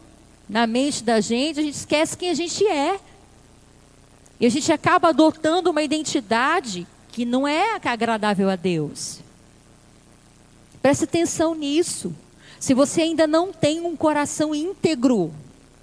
na 0.49 0.65
mente 0.65 1.03
da 1.03 1.21
gente, 1.21 1.59
a 1.59 1.63
gente 1.63 1.75
esquece 1.75 2.17
quem 2.17 2.31
a 2.31 2.33
gente 2.33 2.65
é. 2.65 2.99
E 4.39 4.47
a 4.47 4.49
gente 4.49 4.73
acaba 4.73 5.09
adotando 5.09 5.69
uma 5.69 5.83
identidade 5.83 6.87
que 7.11 7.23
não 7.23 7.47
é 7.47 7.79
agradável 7.85 8.49
a 8.49 8.55
Deus. 8.55 9.19
Preste 10.81 11.03
atenção 11.03 11.53
nisso. 11.53 12.15
Se 12.59 12.73
você 12.73 13.03
ainda 13.03 13.27
não 13.27 13.53
tem 13.53 13.81
um 13.81 13.95
coração 13.95 14.55
íntegro 14.55 15.31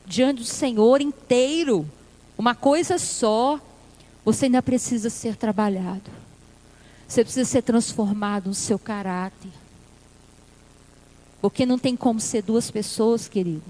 diante 0.05 0.39
do 0.39 0.47
Senhor 0.47 1.01
inteiro, 1.01 1.89
uma 2.37 2.57
coisa 2.57 2.99
só, 2.99 3.61
você 4.25 4.47
ainda 4.47 4.61
precisa 4.61 5.11
ser 5.11 5.37
trabalhado. 5.37 6.11
Você 7.07 7.23
precisa 7.23 7.49
ser 7.49 7.63
transformado 7.63 8.49
no 8.49 8.55
seu 8.55 8.81
caráter. 8.81 9.60
Porque 11.41 11.65
não 11.65 11.79
tem 11.79 11.97
como 11.97 12.21
ser 12.21 12.43
duas 12.43 12.71
pessoas, 12.71 13.29
querido. 13.29 13.63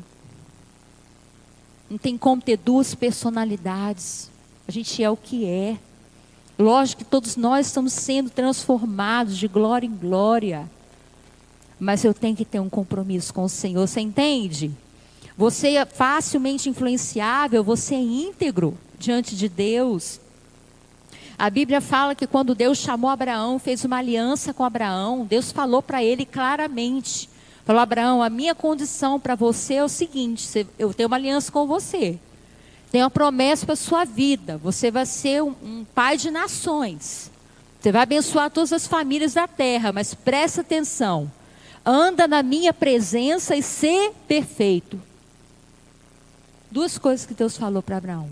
Não 1.88 1.98
tem 1.98 2.16
como 2.16 2.42
ter 2.42 2.56
duas 2.56 2.94
personalidades. 2.94 4.30
A 4.66 4.72
gente 4.72 5.02
é 5.02 5.10
o 5.10 5.16
que 5.16 5.44
é. 5.46 5.78
Lógico 6.58 7.02
que 7.02 7.10
todos 7.10 7.36
nós 7.36 7.66
estamos 7.66 7.92
sendo 7.92 8.28
transformados 8.28 9.36
de 9.38 9.48
glória 9.48 9.86
em 9.86 9.94
glória. 9.94 10.70
Mas 11.78 12.04
eu 12.04 12.12
tenho 12.12 12.36
que 12.36 12.44
ter 12.44 12.60
um 12.60 12.68
compromisso 12.68 13.32
com 13.32 13.44
o 13.44 13.48
Senhor, 13.48 13.88
você 13.88 14.00
entende? 14.00 14.70
Você 15.38 15.76
é 15.76 15.86
facilmente 15.86 16.68
influenciável, 16.68 17.64
você 17.64 17.94
é 17.94 18.02
íntegro 18.02 18.76
diante 18.98 19.34
de 19.34 19.48
Deus. 19.48 20.20
A 21.38 21.48
Bíblia 21.48 21.80
fala 21.80 22.14
que 22.14 22.26
quando 22.26 22.54
Deus 22.54 22.76
chamou 22.76 23.08
Abraão, 23.08 23.58
fez 23.58 23.82
uma 23.82 23.96
aliança 23.96 24.52
com 24.52 24.62
Abraão, 24.62 25.24
Deus 25.24 25.50
falou 25.50 25.80
para 25.80 26.04
ele 26.04 26.26
claramente: 26.26 27.29
falou, 27.70 27.82
Abraão, 27.82 28.20
a 28.20 28.28
minha 28.28 28.52
condição 28.52 29.20
para 29.20 29.36
você 29.36 29.74
é 29.74 29.84
o 29.84 29.88
seguinte: 29.88 30.66
eu 30.76 30.92
tenho 30.92 31.06
uma 31.06 31.16
aliança 31.16 31.52
com 31.52 31.68
você, 31.68 32.18
tenho 32.90 33.04
uma 33.04 33.10
promessa 33.10 33.64
para 33.64 33.74
a 33.74 33.76
sua 33.76 34.04
vida, 34.04 34.58
você 34.58 34.90
vai 34.90 35.06
ser 35.06 35.40
um, 35.40 35.54
um 35.62 35.86
pai 35.94 36.16
de 36.16 36.32
nações, 36.32 37.30
você 37.80 37.92
vai 37.92 38.02
abençoar 38.02 38.50
todas 38.50 38.72
as 38.72 38.88
famílias 38.88 39.34
da 39.34 39.46
terra, 39.46 39.92
mas 39.92 40.14
presta 40.14 40.62
atenção, 40.62 41.30
anda 41.86 42.26
na 42.26 42.42
minha 42.42 42.74
presença 42.74 43.54
e 43.54 43.62
ser 43.62 44.14
perfeito. 44.26 45.00
Duas 46.72 46.98
coisas 46.98 47.24
que 47.24 47.34
Deus 47.34 47.56
falou 47.56 47.82
para 47.82 47.98
Abraão. 47.98 48.28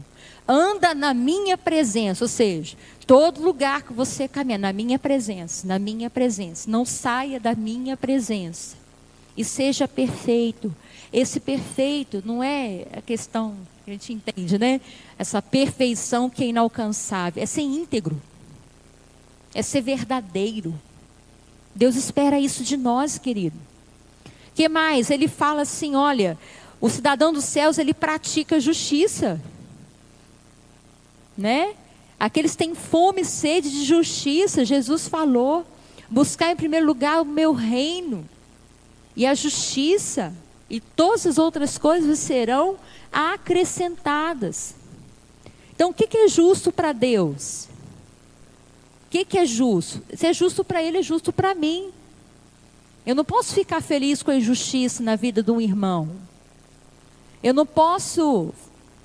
Anda 0.48 0.94
na 0.94 1.14
minha 1.14 1.56
presença, 1.56 2.24
ou 2.24 2.28
seja, 2.28 2.76
todo 3.06 3.42
lugar 3.42 3.82
que 3.82 3.92
você 3.92 4.26
caminha, 4.26 4.58
na 4.58 4.72
minha 4.72 4.98
presença, 4.98 5.66
na 5.66 5.78
minha 5.78 6.10
presença, 6.10 6.68
não 6.68 6.84
saia 6.84 7.38
da 7.38 7.54
minha 7.54 7.96
presença 7.96 8.87
e 9.38 9.44
seja 9.44 9.88
perfeito. 9.88 10.74
Esse 11.10 11.40
perfeito 11.40 12.22
não 12.26 12.42
é 12.42 12.86
a 12.92 13.00
questão 13.00 13.56
que 13.84 13.90
a 13.90 13.94
gente 13.94 14.12
entende, 14.12 14.58
né? 14.58 14.80
Essa 15.18 15.40
perfeição 15.40 16.28
que 16.28 16.44
é 16.44 16.48
inalcançável, 16.48 17.42
é 17.42 17.46
ser 17.46 17.62
íntegro, 17.62 18.20
é 19.54 19.62
ser 19.62 19.80
verdadeiro. 19.80 20.78
Deus 21.74 21.96
espera 21.96 22.38
isso 22.38 22.62
de 22.62 22.76
nós, 22.76 23.16
querido. 23.16 23.56
Que 24.54 24.68
mais? 24.68 25.10
Ele 25.10 25.28
fala 25.28 25.62
assim, 25.62 25.94
olha, 25.94 26.36
o 26.80 26.90
cidadão 26.90 27.32
dos 27.32 27.44
céus 27.44 27.78
ele 27.78 27.94
pratica 27.94 28.60
justiça 28.60 29.40
né? 31.38 31.74
Aqueles 32.18 32.52
que 32.52 32.58
têm 32.58 32.74
fome 32.74 33.20
e 33.20 33.24
sede 33.24 33.70
de 33.70 33.84
justiça, 33.84 34.64
Jesus 34.64 35.06
falou: 35.06 35.64
buscar 36.10 36.50
em 36.50 36.56
primeiro 36.56 36.84
lugar 36.84 37.22
o 37.22 37.24
meu 37.24 37.52
reino 37.52 38.28
e 39.18 39.26
a 39.26 39.34
justiça, 39.34 40.32
e 40.70 40.80
todas 40.80 41.26
as 41.26 41.38
outras 41.38 41.76
coisas 41.76 42.20
serão 42.20 42.76
acrescentadas. 43.12 44.76
Então, 45.74 45.90
o 45.90 45.92
que, 45.92 46.16
é 46.16 46.28
justo 46.28 46.70
para 46.70 46.92
Deus? 46.92 47.68
O 49.06 49.10
que, 49.10 49.36
é 49.36 49.44
justo? 49.44 50.00
Se 50.16 50.24
é 50.24 50.32
justo 50.32 50.62
para 50.62 50.80
Ele, 50.80 50.98
é 50.98 51.02
justo 51.02 51.32
para 51.32 51.52
mim. 51.52 51.90
Eu 53.04 53.16
não 53.16 53.24
posso 53.24 53.54
ficar 53.54 53.80
feliz 53.80 54.22
com 54.22 54.30
a 54.30 54.36
injustiça 54.36 55.02
na 55.02 55.16
vida 55.16 55.42
de 55.42 55.50
um 55.50 55.60
irmão. 55.60 56.08
Eu 57.42 57.52
não 57.52 57.66
posso, 57.66 58.54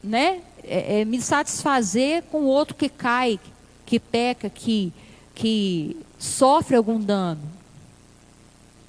né, 0.04 0.42
é, 0.64 1.02
é, 1.02 1.06
me 1.06 1.20
satisfazer 1.20 2.22
com 2.32 2.42
o 2.42 2.48
outro 2.48 2.76
que 2.76 2.88
cai, 2.88 3.40
que 3.84 4.00
peca, 4.00 4.48
que, 4.48 4.94
que 5.34 5.98
sofre 6.20 6.76
algum 6.76 7.00
dano. 7.00 7.63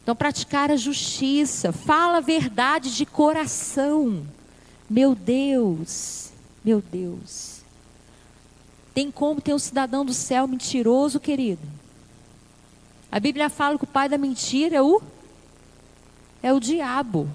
Então, 0.04 0.14
praticar 0.14 0.70
a 0.70 0.76
justiça, 0.76 1.72
fala 1.72 2.18
a 2.18 2.20
verdade 2.20 2.94
de 2.94 3.06
coração. 3.06 4.22
Meu 4.88 5.14
Deus, 5.14 6.30
meu 6.62 6.82
Deus. 6.82 7.62
Tem 8.92 9.10
como 9.10 9.40
ter 9.40 9.54
um 9.54 9.58
cidadão 9.58 10.04
do 10.04 10.12
céu 10.12 10.46
mentiroso, 10.46 11.18
querido? 11.18 11.66
A 13.10 13.18
Bíblia 13.18 13.48
fala 13.48 13.78
que 13.78 13.84
o 13.84 13.86
pai 13.86 14.06
da 14.06 14.18
mentira 14.18 14.76
é 14.76 14.82
o 14.82 15.00
é 16.42 16.52
o 16.52 16.60
diabo. 16.60 17.26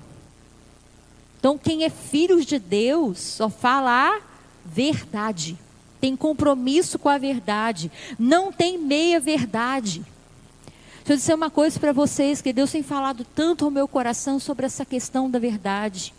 Então, 1.39 1.57
quem 1.57 1.83
é 1.83 1.89
filho 1.89 2.45
de 2.45 2.59
Deus 2.59 3.17
só 3.17 3.49
fala 3.49 3.89
a 3.89 4.21
verdade, 4.63 5.57
tem 5.99 6.15
compromisso 6.15 6.99
com 6.99 7.09
a 7.09 7.17
verdade, 7.17 7.91
não 8.19 8.51
tem 8.51 8.77
meia 8.77 9.19
verdade. 9.19 10.05
Deixa 11.09 11.21
eu 11.21 11.21
dizer 11.21 11.33
uma 11.33 11.49
coisa 11.49 11.79
para 11.79 11.91
vocês, 11.91 12.39
que 12.39 12.53
Deus 12.53 12.71
tem 12.71 12.83
falado 12.83 13.25
tanto 13.25 13.65
ao 13.65 13.71
meu 13.71 13.87
coração 13.87 14.39
sobre 14.39 14.67
essa 14.67 14.85
questão 14.85 15.27
da 15.27 15.39
verdade. 15.39 16.13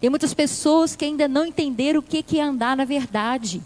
Tem 0.00 0.08
muitas 0.08 0.32
pessoas 0.32 0.94
que 0.94 1.04
ainda 1.04 1.26
não 1.26 1.44
entenderam 1.44 1.98
o 1.98 2.02
que 2.04 2.38
é 2.38 2.40
andar 2.40 2.76
na 2.76 2.84
verdade. 2.84 3.60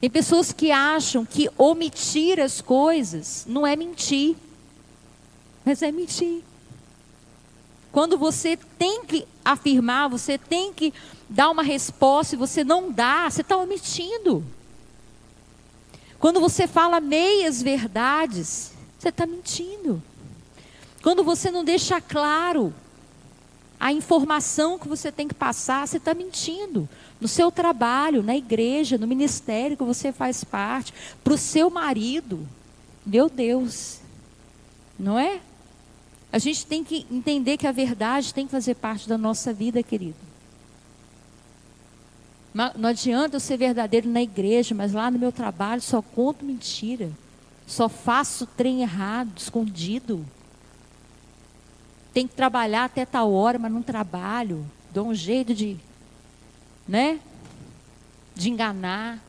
Tem 0.00 0.08
pessoas 0.08 0.52
que 0.52 0.70
acham 0.70 1.26
que 1.26 1.50
omitir 1.58 2.38
as 2.38 2.60
coisas 2.60 3.44
não 3.48 3.66
é 3.66 3.74
mentir, 3.74 4.36
mas 5.64 5.82
é 5.82 5.90
mentir. 5.90 6.44
Quando 7.90 8.16
você 8.16 8.56
tem 8.78 9.04
que 9.06 9.26
afirmar, 9.44 10.08
você 10.08 10.38
tem 10.38 10.72
que 10.72 10.94
dar 11.28 11.50
uma 11.50 11.64
resposta 11.64 12.36
e 12.36 12.38
você 12.38 12.62
não 12.62 12.92
dá, 12.92 13.28
você 13.28 13.40
está 13.40 13.56
omitindo. 13.56 14.44
Quando 16.18 16.40
você 16.40 16.66
fala 16.66 17.00
meias 17.00 17.62
verdades, 17.62 18.72
você 18.98 19.10
está 19.10 19.24
mentindo. 19.26 20.02
Quando 21.02 21.22
você 21.22 21.50
não 21.50 21.64
deixa 21.64 22.00
claro 22.00 22.74
a 23.78 23.92
informação 23.92 24.78
que 24.78 24.88
você 24.88 25.12
tem 25.12 25.28
que 25.28 25.34
passar, 25.34 25.86
você 25.86 25.98
está 25.98 26.12
mentindo. 26.12 26.88
No 27.20 27.28
seu 27.28 27.50
trabalho, 27.50 28.22
na 28.22 28.36
igreja, 28.36 28.98
no 28.98 29.06
ministério 29.06 29.76
que 29.76 29.84
você 29.84 30.12
faz 30.12 30.42
parte, 30.42 30.92
para 31.22 31.34
o 31.34 31.38
seu 31.38 31.70
marido. 31.70 32.46
Meu 33.06 33.30
Deus, 33.30 34.00
não 34.98 35.18
é? 35.18 35.40
A 36.32 36.38
gente 36.38 36.66
tem 36.66 36.82
que 36.82 37.06
entender 37.10 37.56
que 37.56 37.66
a 37.66 37.72
verdade 37.72 38.34
tem 38.34 38.44
que 38.44 38.52
fazer 38.52 38.74
parte 38.74 39.08
da 39.08 39.16
nossa 39.16 39.52
vida, 39.52 39.82
querido. 39.82 40.27
Não 42.54 42.88
adianta 42.88 43.36
eu 43.36 43.40
ser 43.40 43.56
verdadeiro 43.56 44.08
na 44.08 44.22
igreja, 44.22 44.74
mas 44.74 44.92
lá 44.92 45.10
no 45.10 45.18
meu 45.18 45.30
trabalho 45.30 45.80
só 45.80 46.00
conto 46.00 46.44
mentira. 46.44 47.10
Só 47.66 47.88
faço 47.88 48.46
trem 48.46 48.82
errado, 48.82 49.36
escondido. 49.36 50.24
Tem 52.12 52.26
que 52.26 52.34
trabalhar 52.34 52.84
até 52.84 53.04
tal 53.04 53.32
hora, 53.32 53.58
mas 53.58 53.70
não 53.70 53.82
trabalho. 53.82 54.66
Dou 54.92 55.06
um 55.08 55.14
jeito 55.14 55.54
de, 55.54 55.76
né? 56.86 57.20
De 58.34 58.50
enganar. 58.50 59.22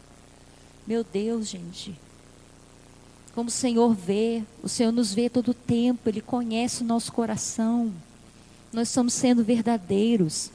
Meu 0.87 1.03
Deus, 1.03 1.49
gente. 1.49 1.93
Como 3.35 3.49
o 3.49 3.51
Senhor 3.51 3.93
vê, 3.93 4.43
o 4.63 4.69
Senhor 4.69 4.91
nos 4.91 5.13
vê 5.13 5.29
todo 5.29 5.49
o 5.49 5.53
tempo, 5.53 6.09
Ele 6.09 6.21
conhece 6.21 6.81
o 6.81 6.85
nosso 6.85 7.11
coração. 7.11 7.93
Nós 8.71 8.87
estamos 8.87 9.13
sendo 9.13 9.43
verdadeiros 9.43 10.51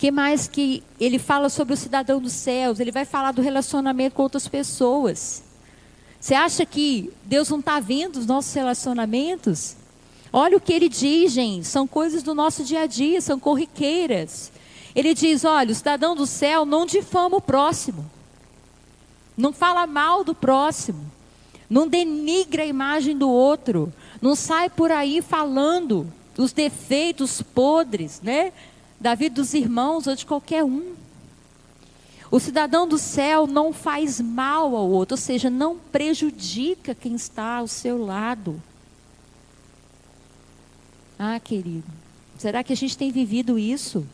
que 0.00 0.10
mais 0.10 0.48
que 0.48 0.82
ele 0.98 1.18
fala 1.18 1.50
sobre 1.50 1.74
o 1.74 1.76
cidadão 1.76 2.22
dos 2.22 2.32
céus? 2.32 2.80
Ele 2.80 2.90
vai 2.90 3.04
falar 3.04 3.32
do 3.32 3.42
relacionamento 3.42 4.14
com 4.14 4.22
outras 4.22 4.48
pessoas. 4.48 5.44
Você 6.18 6.34
acha 6.34 6.64
que 6.64 7.12
Deus 7.24 7.50
não 7.50 7.58
está 7.58 7.78
vendo 7.80 8.16
os 8.16 8.24
nossos 8.24 8.54
relacionamentos? 8.54 9.76
Olha 10.32 10.56
o 10.56 10.60
que 10.60 10.72
ele 10.72 10.88
diz, 10.88 11.32
gente. 11.32 11.66
São 11.66 11.86
coisas 11.86 12.22
do 12.22 12.34
nosso 12.34 12.64
dia 12.64 12.80
a 12.80 12.86
dia, 12.86 13.20
são 13.20 13.38
corriqueiras. 13.38 14.50
Ele 14.96 15.12
diz: 15.12 15.44
olha, 15.44 15.70
o 15.70 15.74
cidadão 15.74 16.16
do 16.16 16.26
céu 16.26 16.64
não 16.64 16.86
difama 16.86 17.36
o 17.36 17.42
próximo, 17.42 18.10
não 19.36 19.52
fala 19.52 19.86
mal 19.86 20.24
do 20.24 20.34
próximo, 20.34 21.12
não 21.68 21.86
denigra 21.86 22.62
a 22.62 22.66
imagem 22.66 23.14
do 23.18 23.28
outro, 23.28 23.92
não 24.22 24.34
sai 24.34 24.70
por 24.70 24.90
aí 24.90 25.20
falando 25.20 26.10
os 26.38 26.54
defeitos 26.54 27.42
podres, 27.42 28.22
né? 28.22 28.50
Da 29.00 29.14
vida 29.14 29.36
dos 29.36 29.54
irmãos 29.54 30.06
ou 30.06 30.14
de 30.14 30.26
qualquer 30.26 30.62
um. 30.62 30.94
O 32.30 32.38
cidadão 32.38 32.86
do 32.86 32.98
céu 32.98 33.46
não 33.46 33.72
faz 33.72 34.20
mal 34.20 34.76
ao 34.76 34.88
outro, 34.88 35.14
ou 35.14 35.18
seja, 35.18 35.50
não 35.50 35.76
prejudica 35.76 36.94
quem 36.94 37.14
está 37.14 37.56
ao 37.56 37.66
seu 37.66 38.04
lado. 38.04 38.62
Ah, 41.18 41.40
querido, 41.40 41.88
será 42.38 42.62
que 42.62 42.72
a 42.72 42.76
gente 42.76 42.96
tem 42.96 43.10
vivido 43.10 43.58
isso? 43.58 44.06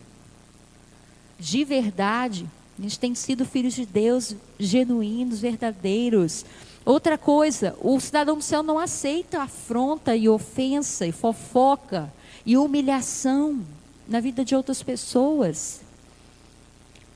De 1.39 1.63
verdade, 1.63 2.47
a 2.79 2.83
gente 2.83 2.99
tem 2.99 3.15
sido 3.15 3.45
filhos 3.45 3.75
de 3.75 3.85
Deus 3.85 4.35
genuínos, 4.59 5.41
verdadeiros. 5.41 6.47
Outra 6.87 7.19
coisa, 7.19 7.77
o 7.83 8.01
cidadão 8.01 8.39
do 8.39 8.43
céu 8.43 8.63
não 8.63 8.79
aceita 8.79 9.43
afronta 9.43 10.17
e 10.17 10.29
ofensa 10.29 11.07
e 11.07 11.13
fofoca 11.13 12.11
e 12.47 12.57
humilhação 12.57 13.61
na 14.07 14.21
vida 14.21 14.45
de 14.45 14.55
outras 14.55 14.83
pessoas. 14.83 15.81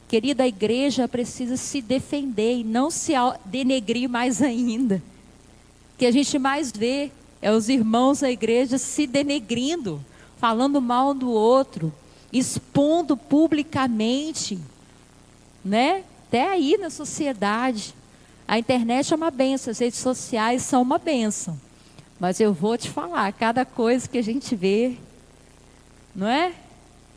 Querida, 0.09 0.43
a 0.43 0.49
igreja 0.49 1.07
precisa 1.07 1.57
se 1.57 1.81
defender 1.81 2.59
e 2.59 2.65
não 2.65 2.91
se 2.91 3.13
denegrir 3.45 4.09
mais 4.09 4.41
ainda. 4.43 5.03
O 5.95 5.99
que 5.99 6.07
a 6.07 6.11
gente 6.11 6.39
mais 6.39 6.73
vê 6.73 7.11
é 7.41 7.53
os 7.53 7.69
irmãos 7.69 8.21
da 8.21 8.31
igreja 8.31 8.79
se 8.79 9.07
denegrindo, 9.07 10.05
falando 10.39 10.81
mal 10.81 11.15
do 11.15 11.31
outro, 11.31 11.93
expondo 12.33 13.17
publicamente, 13.17 14.59
né? 15.65 16.05
até 16.31 16.49
aí 16.49 16.79
na 16.79 16.91
sociedade. 16.91 17.93
A 18.47 18.57
internet 18.57 19.13
é 19.13 19.17
uma 19.17 19.33
benção, 19.33 19.73
as 19.73 19.81
redes 19.81 19.99
sociais 19.99 20.63
são 20.63 20.81
uma 20.81 20.97
benção. 20.97 21.61
Mas 22.21 22.39
eu 22.39 22.53
vou 22.53 22.79
te 22.79 22.89
falar, 22.89 23.33
cada 23.33 23.65
coisa 23.65 24.09
que 24.09 24.17
a 24.17 24.23
gente 24.23 24.55
vê, 24.55 24.97
não 26.15 26.29
é? 26.29 26.53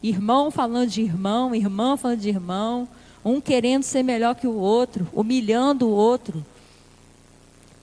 Irmão 0.04 0.52
falando 0.52 0.90
de 0.90 1.02
irmão, 1.02 1.56
irmã 1.56 1.96
falando 1.96 2.20
de 2.20 2.28
irmão, 2.28 2.90
um 3.24 3.40
querendo 3.40 3.84
ser 3.84 4.04
melhor 4.04 4.36
que 4.36 4.46
o 4.46 4.54
outro, 4.54 5.08
humilhando 5.14 5.88
o 5.88 5.92
outro, 5.92 6.46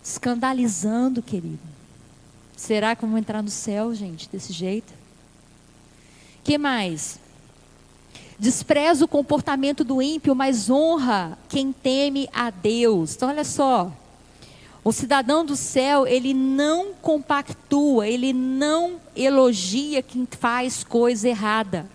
escandalizando, 0.04 1.22
querido. 1.22 1.58
Será 2.54 2.94
que 2.94 3.00
vamos 3.00 3.18
entrar 3.18 3.42
no 3.42 3.48
céu, 3.48 3.94
gente, 3.94 4.28
desse 4.28 4.52
jeito? 4.52 4.92
Que 6.44 6.58
mais? 6.58 7.18
Despreza 8.38 9.04
o 9.04 9.08
comportamento 9.08 9.82
do 9.82 10.02
ímpio, 10.02 10.34
mas 10.34 10.68
honra 10.68 11.38
quem 11.48 11.72
teme 11.72 12.28
a 12.34 12.50
Deus. 12.50 13.14
Então, 13.14 13.30
olha 13.30 13.44
só. 13.44 13.90
O 14.84 14.92
cidadão 14.92 15.44
do 15.44 15.56
céu, 15.56 16.06
ele 16.06 16.34
não 16.34 16.92
compactua, 17.00 18.06
ele 18.06 18.32
não 18.32 19.00
elogia 19.16 20.02
quem 20.02 20.26
faz 20.30 20.84
coisa 20.84 21.28
errada. 21.28 21.86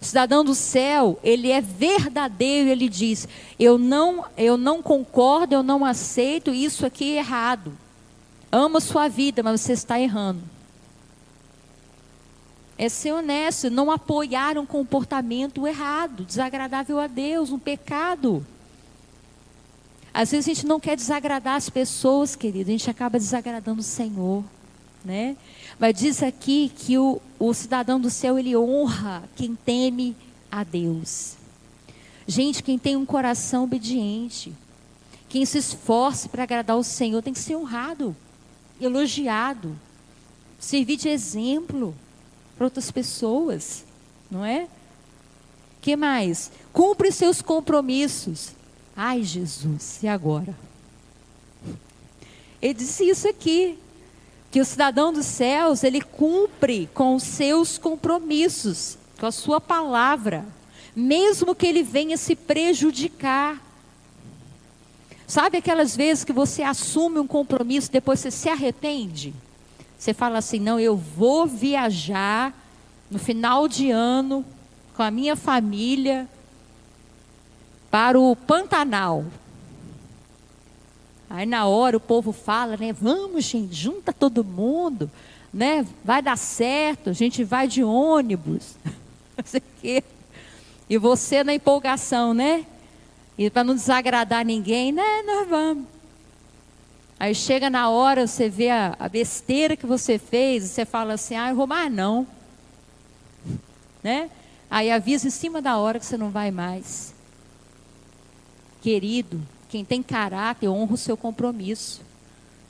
O 0.00 0.04
cidadão 0.04 0.44
do 0.44 0.54
céu, 0.54 1.18
ele 1.22 1.50
é 1.50 1.60
verdadeiro, 1.60 2.68
ele 2.68 2.88
diz: 2.88 3.28
"Eu 3.58 3.78
não, 3.78 4.24
eu 4.36 4.56
não 4.56 4.82
concordo, 4.82 5.54
eu 5.54 5.62
não 5.62 5.84
aceito 5.84 6.52
isso 6.52 6.86
aqui 6.86 7.14
é 7.14 7.18
errado. 7.18 7.72
Amo 8.50 8.80
sua 8.80 9.08
vida, 9.08 9.42
mas 9.42 9.60
você 9.60 9.72
está 9.72 10.00
errando." 10.00 10.42
é 12.78 12.88
ser 12.88 13.12
honesto, 13.12 13.68
não 13.68 13.90
apoiar 13.90 14.56
um 14.56 14.64
comportamento 14.64 15.66
errado, 15.66 16.24
desagradável 16.24 17.00
a 17.00 17.08
Deus, 17.08 17.50
um 17.50 17.58
pecado. 17.58 18.46
Às 20.14 20.30
vezes 20.30 20.46
a 20.46 20.54
gente 20.54 20.66
não 20.66 20.78
quer 20.78 20.96
desagradar 20.96 21.56
as 21.56 21.68
pessoas, 21.68 22.36
querido, 22.36 22.70
a 22.70 22.72
gente 22.72 22.88
acaba 22.88 23.18
desagradando 23.18 23.80
o 23.80 23.84
Senhor, 23.84 24.44
né? 25.04 25.36
Mas 25.78 25.94
diz 25.94 26.22
aqui 26.22 26.72
que 26.76 26.98
o, 26.98 27.20
o 27.38 27.54
cidadão 27.54 28.00
do 28.00 28.10
céu, 28.10 28.38
ele 28.38 28.56
honra 28.56 29.22
quem 29.36 29.54
teme 29.54 30.16
a 30.50 30.64
Deus. 30.64 31.36
Gente, 32.26 32.62
quem 32.62 32.78
tem 32.78 32.96
um 32.96 33.06
coração 33.06 33.64
obediente, 33.64 34.52
quem 35.28 35.44
se 35.44 35.58
esforce 35.58 36.28
para 36.28 36.42
agradar 36.42 36.76
o 36.76 36.82
Senhor, 36.82 37.22
tem 37.22 37.32
que 37.32 37.38
ser 37.38 37.56
honrado, 37.56 38.14
elogiado, 38.80 39.78
servir 40.58 40.96
de 40.96 41.08
exemplo 41.08 41.94
para 42.56 42.66
outras 42.66 42.90
pessoas, 42.90 43.84
não 44.30 44.44
é? 44.44 44.68
Que 45.80 45.94
mais? 45.96 46.50
Cumpre 46.72 47.12
seus 47.12 47.40
compromissos. 47.40 48.50
Ai, 48.96 49.22
Jesus, 49.22 50.02
e 50.02 50.08
agora? 50.08 50.54
Ele 52.60 52.74
disse 52.74 53.08
isso 53.08 53.28
aqui, 53.28 53.78
que 54.50 54.60
o 54.60 54.64
cidadão 54.64 55.12
dos 55.12 55.26
céus, 55.26 55.84
ele 55.84 56.00
cumpre 56.00 56.88
com 56.94 57.14
os 57.14 57.22
seus 57.22 57.76
compromissos, 57.76 58.96
com 59.18 59.26
a 59.26 59.32
sua 59.32 59.60
palavra, 59.60 60.46
mesmo 60.96 61.54
que 61.54 61.66
ele 61.66 61.82
venha 61.82 62.16
se 62.16 62.34
prejudicar. 62.34 63.62
Sabe 65.26 65.58
aquelas 65.58 65.94
vezes 65.94 66.24
que 66.24 66.32
você 66.32 66.62
assume 66.62 67.18
um 67.18 67.26
compromisso, 67.26 67.92
depois 67.92 68.20
você 68.20 68.30
se 68.30 68.48
arrepende? 68.48 69.34
Você 69.98 70.14
fala 70.14 70.38
assim: 70.38 70.58
não, 70.58 70.80
eu 70.80 70.96
vou 70.96 71.46
viajar 71.46 72.54
no 73.10 73.18
final 73.18 73.68
de 73.68 73.90
ano 73.90 74.44
com 74.96 75.02
a 75.02 75.10
minha 75.10 75.36
família 75.36 76.26
para 77.90 78.18
o 78.18 78.34
Pantanal. 78.34 79.24
Aí 81.30 81.44
na 81.44 81.66
hora 81.66 81.96
o 81.96 82.00
povo 82.00 82.32
fala, 82.32 82.76
né? 82.76 82.92
Vamos, 82.92 83.44
gente, 83.44 83.74
junta 83.74 84.12
todo 84.12 84.42
mundo, 84.42 85.10
né? 85.52 85.86
Vai 86.02 86.22
dar 86.22 86.36
certo, 86.36 87.10
a 87.10 87.12
gente 87.12 87.44
vai 87.44 87.68
de 87.68 87.82
ônibus. 87.84 88.76
Não 89.36 89.44
sei 89.44 89.60
o 89.60 89.80
quê. 89.80 90.04
E 90.88 90.96
você 90.96 91.44
na 91.44 91.52
empolgação, 91.52 92.32
né? 92.32 92.64
E 93.36 93.48
para 93.50 93.62
não 93.62 93.74
desagradar 93.74 94.44
ninguém, 94.44 94.90
né? 94.90 95.22
Nós 95.24 95.48
vamos. 95.48 95.84
Aí 97.20 97.34
chega 97.34 97.68
na 97.68 97.88
hora, 97.90 98.26
você 98.26 98.48
vê 98.48 98.70
a, 98.70 98.96
a 98.98 99.08
besteira 99.08 99.76
que 99.76 99.86
você 99.86 100.18
fez, 100.18 100.64
e 100.64 100.68
você 100.68 100.84
fala 100.84 101.14
assim, 101.14 101.36
ah, 101.36 101.50
eu 101.50 101.56
vou 101.56 101.66
mais 101.66 101.92
não. 101.92 102.26
Né? 104.02 104.30
Aí 104.70 104.92
avisa 104.92 105.26
em 105.26 105.30
cima 105.30 105.60
da 105.60 105.76
hora 105.76 105.98
que 105.98 106.06
você 106.06 106.16
não 106.16 106.30
vai 106.30 106.52
mais. 106.52 107.12
Querido, 108.80 109.42
quem 109.68 109.84
tem 109.84 110.02
caráter 110.02 110.68
honra 110.68 110.94
o 110.94 110.98
seu 110.98 111.16
compromisso. 111.16 112.00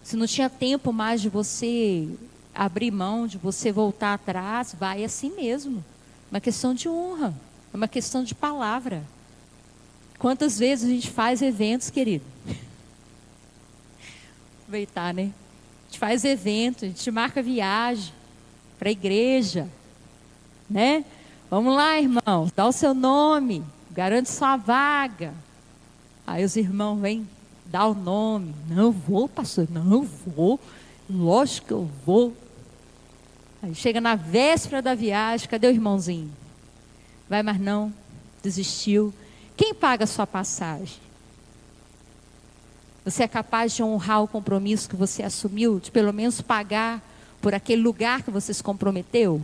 Se 0.02 0.16
não 0.16 0.26
tinha 0.26 0.50
tempo 0.50 0.92
mais 0.92 1.20
de 1.20 1.28
você 1.28 2.08
abrir 2.54 2.90
mão, 2.90 3.26
de 3.26 3.38
você 3.38 3.70
voltar 3.70 4.14
atrás, 4.14 4.74
vai 4.78 5.04
assim 5.04 5.30
mesmo. 5.30 5.84
Uma 6.30 6.40
questão 6.40 6.74
de 6.74 6.88
honra, 6.88 7.34
é 7.72 7.76
uma 7.76 7.88
questão 7.88 8.24
de 8.24 8.34
palavra. 8.34 9.02
Quantas 10.18 10.58
vezes 10.58 10.88
a 10.88 10.92
gente 10.92 11.10
faz 11.10 11.40
eventos, 11.42 11.90
querido? 11.90 12.24
aproveitar, 14.68 15.14
né? 15.14 15.32
A 15.32 15.90
gente 15.90 15.98
faz 15.98 16.24
evento, 16.24 16.84
a 16.84 16.88
gente 16.88 17.10
marca 17.10 17.42
viagem 17.42 18.12
para 18.78 18.90
a 18.90 18.92
igreja, 18.92 19.66
né? 20.68 21.04
Vamos 21.50 21.74
lá, 21.74 21.98
irmão, 21.98 22.50
dá 22.54 22.66
o 22.66 22.72
seu 22.72 22.92
nome, 22.92 23.64
garante 23.90 24.28
sua 24.30 24.58
vaga. 24.58 25.32
Aí 26.28 26.44
os 26.44 26.56
irmãos 26.56 27.00
vêm 27.00 27.26
dar 27.64 27.86
o 27.86 27.94
nome. 27.94 28.54
Não 28.68 28.92
vou, 28.92 29.26
pastor, 29.26 29.66
não 29.70 30.02
vou. 30.02 30.60
Lógico 31.08 31.66
que 31.68 31.72
eu 31.72 31.90
vou. 32.04 32.36
Aí 33.62 33.74
chega 33.74 33.98
na 33.98 34.14
véspera 34.14 34.82
da 34.82 34.94
viagem, 34.94 35.48
cadê 35.48 35.66
o 35.68 35.70
irmãozinho? 35.70 36.30
Vai 37.30 37.42
mais 37.42 37.58
não, 37.58 37.90
desistiu. 38.42 39.12
Quem 39.56 39.72
paga 39.72 40.04
a 40.04 40.06
sua 40.06 40.26
passagem? 40.26 40.98
Você 43.06 43.22
é 43.22 43.28
capaz 43.28 43.72
de 43.72 43.82
honrar 43.82 44.22
o 44.22 44.28
compromisso 44.28 44.86
que 44.86 44.96
você 44.96 45.22
assumiu, 45.22 45.80
de 45.80 45.90
pelo 45.90 46.12
menos 46.12 46.42
pagar 46.42 47.02
por 47.40 47.54
aquele 47.54 47.80
lugar 47.80 48.22
que 48.22 48.30
você 48.30 48.52
se 48.52 48.62
comprometeu? 48.62 49.42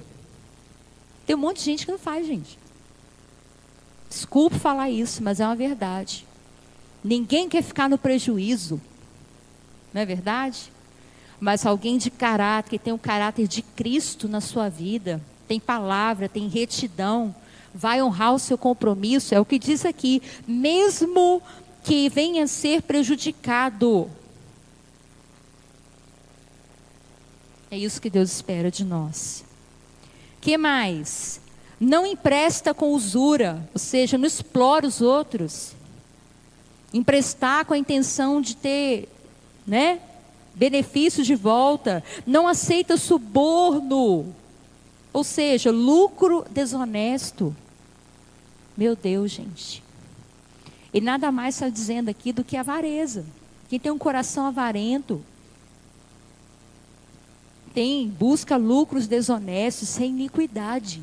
Tem 1.24 1.34
um 1.34 1.38
monte 1.38 1.60
de 1.60 1.64
gente 1.64 1.86
que 1.86 1.92
não 1.92 1.98
faz, 1.98 2.26
gente. 2.26 2.58
Desculpe 4.06 4.58
falar 4.58 4.90
isso, 4.90 5.22
mas 5.22 5.40
é 5.40 5.46
uma 5.46 5.56
verdade. 5.56 6.26
Ninguém 7.04 7.50
quer 7.50 7.62
ficar 7.62 7.86
no 7.86 7.98
prejuízo. 7.98 8.80
Não 9.92 10.00
é 10.00 10.06
verdade? 10.06 10.72
Mas 11.38 11.66
alguém 11.66 11.98
de 11.98 12.10
caráter, 12.10 12.70
que 12.70 12.78
tem 12.78 12.94
o 12.94 12.98
caráter 12.98 13.46
de 13.46 13.60
Cristo 13.60 14.26
na 14.26 14.40
sua 14.40 14.70
vida, 14.70 15.20
tem 15.46 15.60
palavra, 15.60 16.30
tem 16.30 16.48
retidão, 16.48 17.34
vai 17.74 18.02
honrar 18.02 18.34
o 18.34 18.38
seu 18.38 18.56
compromisso, 18.56 19.34
é 19.34 19.40
o 19.40 19.44
que 19.44 19.58
diz 19.58 19.84
aqui, 19.84 20.22
mesmo 20.48 21.42
que 21.82 22.08
venha 22.08 22.44
a 22.44 22.48
ser 22.48 22.80
prejudicado. 22.80 24.10
É 27.70 27.76
isso 27.76 28.00
que 28.00 28.08
Deus 28.08 28.32
espera 28.32 28.70
de 28.70 28.82
nós. 28.82 29.44
Que 30.40 30.56
mais? 30.56 31.40
Não 31.78 32.06
empresta 32.06 32.72
com 32.72 32.92
usura, 32.92 33.68
ou 33.74 33.78
seja, 33.78 34.16
não 34.16 34.26
explora 34.26 34.86
os 34.86 35.02
outros. 35.02 35.74
Emprestar 36.94 37.66
com 37.66 37.74
a 37.74 37.78
intenção 37.78 38.40
de 38.40 38.56
ter, 38.56 39.08
né, 39.66 40.00
benefícios 40.54 41.26
de 41.26 41.34
volta. 41.34 42.02
Não 42.26 42.48
aceita 42.48 42.96
suborno, 42.96 44.32
ou 45.12 45.24
seja, 45.24 45.70
lucro 45.70 46.46
desonesto. 46.50 47.54
Meu 48.76 48.96
Deus, 48.96 49.30
gente. 49.30 49.82
E 50.92 51.00
nada 51.00 51.32
mais 51.32 51.56
está 51.56 51.68
dizendo 51.68 52.08
aqui 52.08 52.32
do 52.32 52.44
que 52.44 52.56
avareza. 52.56 53.26
Quem 53.68 53.80
tem 53.80 53.90
um 53.90 53.98
coração 53.98 54.46
avarento 54.46 55.20
tem 57.74 58.08
busca 58.08 58.56
lucros 58.56 59.08
desonestos, 59.08 59.88
sem 59.88 60.10
iniquidade 60.10 61.02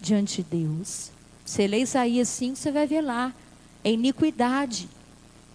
diante 0.00 0.42
de 0.42 0.48
Deus. 0.64 1.10
Você 1.44 1.66
lê 1.66 1.80
Isaías 1.82 2.28
5, 2.30 2.56
você 2.56 2.72
vai 2.72 2.86
ver 2.86 3.02
lá. 3.02 3.34
É 3.84 3.92
iniquidade. 3.92 4.88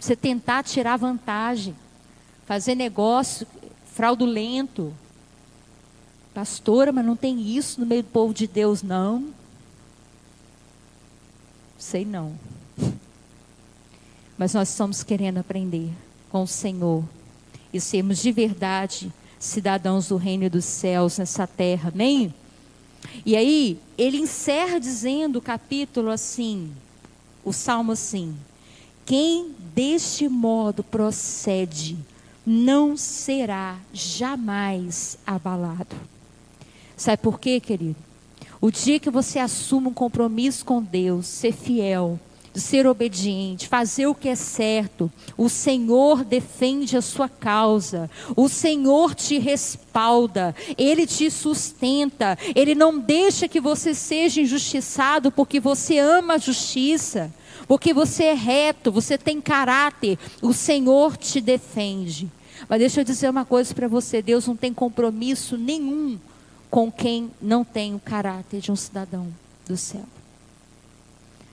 Você 0.02 0.16
tentar 0.16 0.64
tirar 0.64 0.96
vantagem, 0.96 1.76
fazer 2.44 2.74
negócio 2.74 3.46
fraudulento. 3.94 4.92
Pastora, 6.34 6.90
mas 6.90 7.06
não 7.06 7.14
tem 7.14 7.40
isso 7.40 7.78
no 7.78 7.86
meio 7.86 8.02
do 8.02 8.08
povo 8.08 8.34
de 8.34 8.48
Deus, 8.48 8.82
não. 8.82 9.32
Sei 11.78 12.04
não. 12.04 12.36
Mas 14.36 14.54
nós 14.54 14.70
estamos 14.70 15.04
querendo 15.04 15.38
aprender 15.38 15.92
com 16.30 16.42
o 16.42 16.48
Senhor 16.48 17.04
e 17.72 17.80
sermos 17.80 18.18
de 18.18 18.32
verdade 18.32 19.12
cidadãos 19.38 20.08
do 20.08 20.16
reino 20.16 20.50
dos 20.50 20.64
céus 20.64 21.18
nessa 21.18 21.46
terra, 21.46 21.92
amém? 21.94 22.34
E 23.24 23.36
aí, 23.36 23.78
ele 23.96 24.16
encerra 24.16 24.80
dizendo 24.80 25.36
o 25.38 25.42
capítulo 25.42 26.10
assim: 26.10 26.72
o 27.44 27.52
salmo 27.52 27.92
assim: 27.92 28.36
Quem 29.04 29.54
deste 29.74 30.28
modo 30.28 30.82
procede 30.82 31.96
não 32.46 32.96
será 32.96 33.78
jamais 33.92 35.18
abalado. 35.26 35.96
Sabe 36.96 37.22
por 37.22 37.40
quê, 37.40 37.60
querido? 37.60 37.96
O 38.60 38.70
dia 38.70 39.00
que 39.00 39.10
você 39.10 39.38
assume 39.38 39.88
um 39.88 39.94
compromisso 39.94 40.64
com 40.64 40.80
Deus, 40.80 41.26
ser 41.26 41.52
fiel, 41.52 42.18
ser 42.54 42.86
obediente, 42.86 43.66
fazer 43.66 44.06
o 44.06 44.14
que 44.14 44.28
é 44.28 44.34
certo, 44.34 45.10
o 45.36 45.48
Senhor 45.48 46.24
defende 46.24 46.96
a 46.96 47.02
sua 47.02 47.28
causa, 47.28 48.10
o 48.36 48.48
Senhor 48.48 49.14
te 49.14 49.38
respalda, 49.38 50.54
Ele 50.76 51.06
te 51.06 51.30
sustenta, 51.30 52.38
Ele 52.54 52.74
não 52.74 52.98
deixa 52.98 53.48
que 53.48 53.60
você 53.60 53.94
seja 53.94 54.40
injustiçado 54.40 55.32
porque 55.32 55.58
você 55.58 55.98
ama 55.98 56.34
a 56.34 56.38
justiça, 56.38 57.32
porque 57.72 57.94
você 57.94 58.24
é 58.24 58.34
reto, 58.34 58.92
você 58.92 59.16
tem 59.16 59.40
caráter, 59.40 60.18
o 60.42 60.52
Senhor 60.52 61.16
te 61.16 61.40
defende. 61.40 62.30
Mas 62.68 62.80
deixa 62.80 63.00
eu 63.00 63.04
dizer 63.04 63.30
uma 63.30 63.46
coisa 63.46 63.74
para 63.74 63.88
você: 63.88 64.20
Deus 64.20 64.46
não 64.46 64.54
tem 64.54 64.74
compromisso 64.74 65.56
nenhum 65.56 66.18
com 66.68 66.92
quem 66.92 67.30
não 67.40 67.64
tem 67.64 67.94
o 67.94 67.98
caráter 67.98 68.60
de 68.60 68.70
um 68.70 68.76
cidadão 68.76 69.26
do 69.66 69.74
céu. 69.74 70.04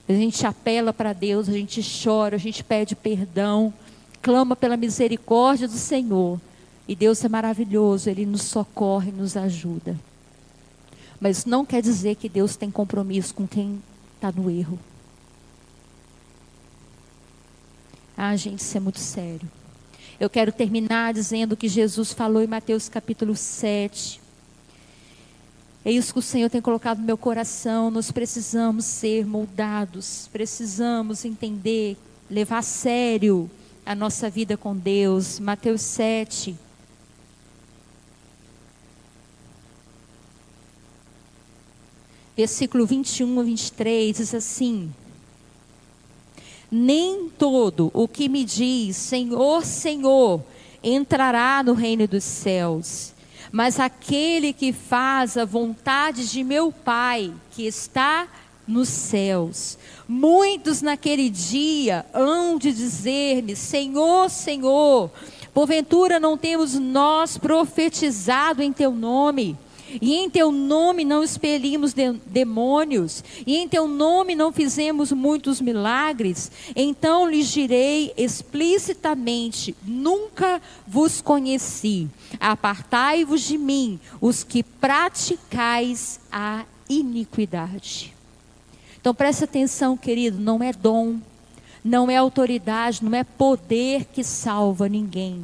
A 0.10 0.12
gente 0.12 0.46
apela 0.46 0.92
para 0.92 1.14
Deus, 1.14 1.48
a 1.48 1.54
gente 1.54 1.82
chora, 2.04 2.36
a 2.36 2.38
gente 2.38 2.66
pede 2.66 2.98
perdão, 2.98 3.74
clama 4.22 4.58
pela 4.58 4.76
misericórdia 4.76 5.70
do 5.70 5.78
Senhor. 5.78 6.38
E 6.86 6.98
Deus 6.98 7.24
é 7.24 7.30
maravilhoso, 7.30 8.10
Ele 8.10 8.26
nos 8.26 8.42
socorre, 8.42 9.10
nos 9.10 9.38
ajuda. 9.38 9.98
Mas 11.18 11.46
não 11.46 11.66
quer 11.66 11.82
dizer 11.82 12.16
que 12.16 12.28
Deus 12.28 12.58
tem 12.58 12.70
compromisso 12.70 13.34
com 13.34 13.48
quem 13.48 13.82
está 14.18 14.34
no 14.34 14.52
erro. 14.52 14.78
Ah, 18.22 18.36
gente, 18.36 18.60
isso 18.60 18.76
é 18.76 18.82
muito 18.82 19.00
sério. 19.00 19.50
Eu 20.20 20.30
quero 20.30 20.52
terminar 20.52 21.14
dizendo 21.14 21.56
que 21.56 21.70
Jesus 21.70 22.12
falou 22.12 22.44
em 22.44 22.48
Mateus 22.48 22.90
capítulo 22.90 23.34
7. 23.34 24.20
É 25.86 25.92
isso 25.94 26.12
que 26.12 26.20
o 26.20 26.22
Senhor 26.22 26.50
tem 26.50 26.62
colocado 26.62 26.98
no 26.98 27.06
meu 27.06 27.18
coração. 27.18 27.90
Nós 27.90 28.12
precisamos 28.12 28.84
ser 28.84 29.26
moldados, 29.26 30.28
precisamos 30.34 31.24
entender, 31.24 31.96
levar 32.30 32.58
a 32.58 32.62
sério 32.62 33.50
a 33.86 33.96
nossa 33.96 34.30
vida 34.30 34.58
com 34.58 34.76
Deus. 34.76 35.40
Mateus 35.40 35.80
7. 35.80 36.58
Versículo 42.36 42.86
21 42.86 43.40
a 43.40 43.44
23 43.44 44.18
diz 44.18 44.36
assim: 44.36 44.92
Nem 46.72 47.30
todo 47.30 47.90
o 47.94 48.08
que 48.08 48.30
me 48.30 48.44
diz 48.44 48.96
Senhor, 48.96 49.66
Senhor 49.66 50.42
entrará 50.84 51.62
no 51.64 51.74
reino 51.74 52.08
dos 52.08 52.24
céus 52.24 53.14
mas 53.52 53.80
aquele 53.80 54.54
que 54.54 54.72
faz 54.72 55.38
a 55.38 55.46
vontade 55.46 56.30
de 56.30 56.44
meu 56.44 56.72
Pai, 56.72 57.34
que 57.52 57.66
está 57.66 58.28
nos 58.68 58.90
céus. 58.90 59.78
Muitos 60.08 60.82
naquele 60.82 61.30
dia 61.30 62.06
hão 62.14 62.58
de 62.58 62.72
dizer-me: 62.72 63.56
Senhor, 63.56 64.30
Senhor, 64.30 65.10
porventura 65.54 66.20
não 66.20 66.38
temos 66.38 66.76
nós 66.76 67.38
profetizado 67.38 68.62
em 68.62 68.72
teu 68.72 68.92
nome? 68.92 69.58
E 70.02 70.16
em 70.16 70.30
teu 70.30 70.52
nome 70.52 71.04
não 71.04 71.24
expelimos 71.24 71.94
de, 71.94 72.14
demônios, 72.26 73.24
e 73.46 73.58
em 73.58 73.68
teu 73.68 73.88
nome 73.88 74.36
não 74.36 74.52
fizemos 74.52 75.12
muitos 75.12 75.60
milagres, 75.62 76.52
então 76.76 77.30
lhes 77.30 77.48
direi 77.48 78.14
explicitamente: 78.18 79.76
nunca 79.84 80.62
vos 80.88 81.22
conheci. 81.22 82.08
Apartai-vos 82.40 83.42
de 83.42 83.58
mim, 83.58 84.00
os 84.22 84.44
que 84.44 84.64
praticais 84.64 86.20
a 86.32 86.66
iniquidade. 86.88 88.14
Então 89.00 89.14
preste 89.14 89.44
atenção, 89.44 89.96
querido, 89.96 90.40
não 90.40 90.62
é 90.62 90.74
dom, 90.74 91.18
não 91.84 92.10
é 92.10 92.18
autoridade, 92.18 93.04
não 93.04 93.16
é 93.16 93.24
poder 93.24 94.06
que 94.06 94.24
salva 94.24 94.90
ninguém. 94.90 95.44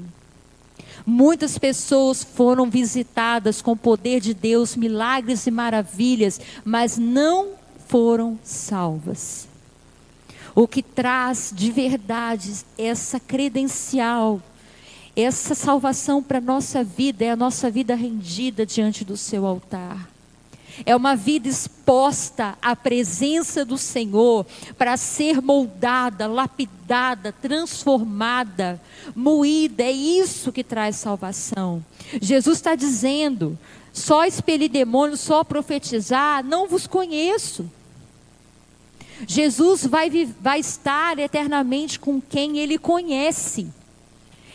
Muitas 1.05 1.57
pessoas 1.57 2.23
foram 2.23 2.69
visitadas 2.69 3.61
com 3.61 3.73
o 3.73 3.77
poder 3.77 4.19
de 4.19 4.33
Deus, 4.33 4.75
milagres 4.75 5.45
e 5.45 5.51
maravilhas, 5.51 6.41
mas 6.63 6.97
não 6.97 7.49
foram 7.87 8.39
salvas. 8.43 9.47
O 10.55 10.67
que 10.67 10.81
traz 10.81 11.51
de 11.53 11.69
verdade 11.69 12.51
essa 12.77 13.19
credencial, 13.19 14.41
essa 15.15 15.53
salvação 15.53 16.23
para 16.23 16.39
a 16.39 16.41
nossa 16.41 16.83
vida 16.83 17.23
é 17.23 17.31
a 17.31 17.35
nossa 17.35 17.69
vida 17.69 17.93
rendida 17.93 18.65
diante 18.65 19.05
do 19.05 19.15
seu 19.15 19.45
altar. 19.45 20.14
É 20.83 20.95
uma 20.95 21.15
vida 21.15 21.47
exposta 21.47 22.57
à 22.61 22.75
presença 22.75 23.63
do 23.63 23.77
Senhor 23.77 24.45
para 24.77 24.97
ser 24.97 25.41
moldada, 25.41 26.27
lapidada, 26.27 27.31
transformada, 27.31 28.81
moída. 29.15 29.83
É 29.83 29.91
isso 29.91 30.51
que 30.51 30.63
traz 30.63 30.95
salvação. 30.95 31.85
Jesus 32.21 32.57
está 32.57 32.75
dizendo: 32.75 33.57
só 33.93 34.25
expelir 34.25 34.69
demônios, 34.69 35.21
só 35.21 35.43
profetizar, 35.43 36.43
não 36.43 36.67
vos 36.67 36.87
conheço. 36.87 37.69
Jesus 39.25 39.85
vai, 39.85 40.09
vai 40.41 40.59
estar 40.59 41.17
eternamente 41.19 41.99
com 41.99 42.19
quem 42.19 42.57
ele 42.57 42.77
conhece. 42.77 43.67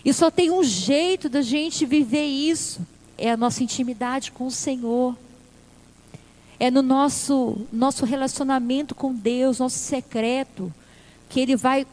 E 0.05 0.13
só 0.13 0.31
tem 0.31 0.51
um 0.51 0.63
jeito 0.63 1.31
da 1.31 1.41
gente 1.41 1.87
viver 1.87 2.27
isso: 2.27 2.87
é 3.17 3.31
a 3.31 3.37
nossa 3.37 3.63
intimidade 3.63 4.33
com 4.33 4.47
o 4.47 4.51
Senhor 4.51 5.17
é 6.61 6.71
no 6.71 6.83
nosso, 6.83 7.67
nosso 7.73 8.05
relacionamento 8.05 8.95
com 8.95 9.15
Deus, 9.15 9.59
nosso 9.59 9.79
secreto, 9.79 10.73
que 11.31 11.41
Ele 11.41 11.57
vai 11.57 11.87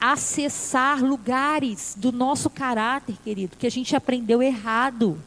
acessar 0.00 1.00
lugares 1.04 1.94
do 1.96 2.10
nosso 2.10 2.50
caráter, 2.50 3.16
querido, 3.22 3.56
que 3.56 3.66
a 3.66 3.70
gente 3.70 3.94
aprendeu 3.94 4.42
errado. 4.42 5.22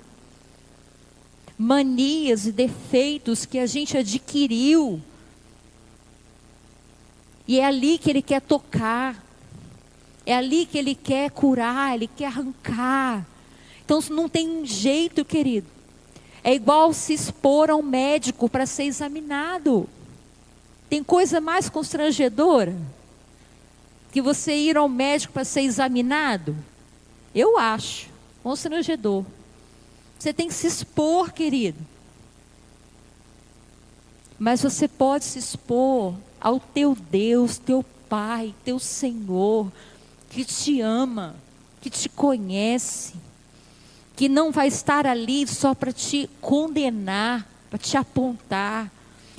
Manias 1.58 2.46
e 2.46 2.52
defeitos 2.52 3.46
que 3.46 3.60
a 3.60 3.66
gente 3.66 3.98
adquiriu. 3.98 5.02
E 7.48 7.62
é 7.62 7.66
ali 7.66 7.98
que 7.98 8.10
Ele 8.10 8.22
quer 8.22 8.42
tocar. 8.42 9.24
É 10.26 10.36
ali 10.36 10.66
que 10.66 10.78
Ele 10.78 10.96
quer 10.96 11.32
curar, 11.32 11.96
Ele 11.96 12.08
quer 12.08 12.26
arrancar. 12.26 13.26
Então 13.86 14.02
não 14.10 14.28
tem 14.28 14.66
jeito, 14.66 15.24
querido 15.24 15.81
é 16.44 16.54
igual 16.54 16.94
se 16.94 17.14
expor 17.14 17.70
a 17.70 17.76
um 17.76 17.84
médico 17.84 18.50
para 18.50 18.66
ser 18.66 18.84
examinado. 18.84 19.88
Tem 20.89 21.04
coisa 21.04 21.39
mais 21.39 21.70
constrangedora 21.70 22.76
que 24.12 24.22
você 24.22 24.54
ir 24.54 24.76
ao 24.76 24.89
médico 24.89 25.34
para 25.34 25.46
ser 25.46 25.62
examinado? 25.62 26.56
Eu 27.34 27.58
acho 27.58 28.10
constrangedor. 28.44 29.24
Você 30.18 30.34
tem 30.34 30.48
que 30.48 30.54
se 30.54 30.68
expor, 30.68 31.32
querido. 31.32 31.80
Mas 34.38 34.62
você 34.62 34.88
pode 34.88 35.24
se 35.26 35.39
expor 35.39 36.16
ao 36.39 36.60
teu 36.60 36.96
Deus, 36.96 37.58
teu 37.58 37.86
Pai, 38.10 38.54
teu 38.66 38.78
Senhor, 38.78 39.72
que 40.30 40.44
te 40.44 40.82
ama, 40.82 41.36
que 41.80 41.89
te 41.89 42.10
conhece 42.10 43.14
que 44.22 44.30
não 44.30 44.52
vai 44.52 44.68
estar 44.68 45.08
ali 45.08 45.48
só 45.48 45.74
para 45.74 45.92
te 45.92 46.30
condenar, 46.40 47.44
para 47.72 47.80
te 47.80 47.98
apontar. 47.98 48.92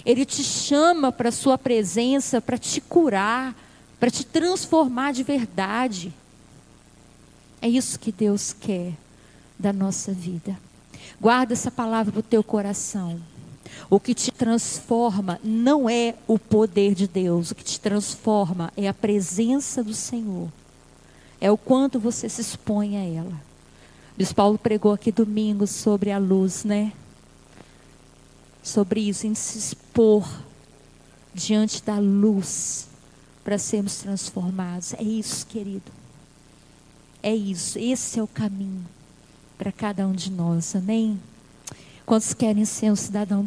Ele 0.04 0.24
te 0.24 0.42
chama 0.42 1.12
para 1.12 1.28
a 1.28 1.30
sua 1.30 1.56
presença 1.56 2.40
para 2.40 2.58
te 2.58 2.80
curar, 2.80 3.54
para 4.00 4.10
te 4.10 4.26
transformar 4.26 5.12
de 5.12 5.22
verdade. 5.22 6.12
É 7.60 7.68
isso 7.68 7.96
que 7.96 8.10
Deus 8.10 8.52
quer 8.52 8.94
da 9.56 9.72
nossa 9.72 10.10
vida. 10.10 10.58
Guarda 11.20 11.52
essa 11.52 11.70
palavra 11.70 12.10
para 12.10 12.18
o 12.18 12.24
teu 12.24 12.42
coração. 12.42 13.22
O 13.88 14.00
que 14.00 14.12
te 14.12 14.32
transforma 14.32 15.38
não 15.44 15.88
é 15.88 16.16
o 16.26 16.40
poder 16.40 16.92
de 16.96 17.06
Deus, 17.06 17.52
o 17.52 17.54
que 17.54 17.62
te 17.62 17.78
transforma 17.78 18.72
é 18.76 18.88
a 18.88 18.94
presença 18.94 19.80
do 19.84 19.94
Senhor. 19.94 20.48
É 21.40 21.52
o 21.52 21.56
quanto 21.56 22.00
você 22.00 22.28
se 22.28 22.40
expõe 22.40 22.96
a 22.96 23.04
ela. 23.04 23.51
Bispo 24.16 24.34
Paulo 24.34 24.58
pregou 24.58 24.92
aqui 24.92 25.10
domingo 25.10 25.66
sobre 25.66 26.10
a 26.10 26.18
luz, 26.18 26.64
né? 26.64 26.92
Sobre 28.62 29.00
isso, 29.00 29.26
em 29.26 29.34
se 29.34 29.58
expor 29.58 30.28
diante 31.34 31.82
da 31.82 31.98
luz 31.98 32.88
para 33.42 33.56
sermos 33.58 33.96
transformados. 33.96 34.92
É 34.94 35.02
isso, 35.02 35.46
querido. 35.46 35.90
É 37.22 37.34
isso. 37.34 37.78
Esse 37.78 38.18
é 38.18 38.22
o 38.22 38.28
caminho 38.28 38.84
para 39.56 39.72
cada 39.72 40.06
um 40.06 40.12
de 40.12 40.30
nós. 40.30 40.76
Amém? 40.76 41.18
Quantos 42.04 42.34
querem 42.34 42.64
ser 42.64 42.90
um 42.92 42.96
cidadão 42.96 43.42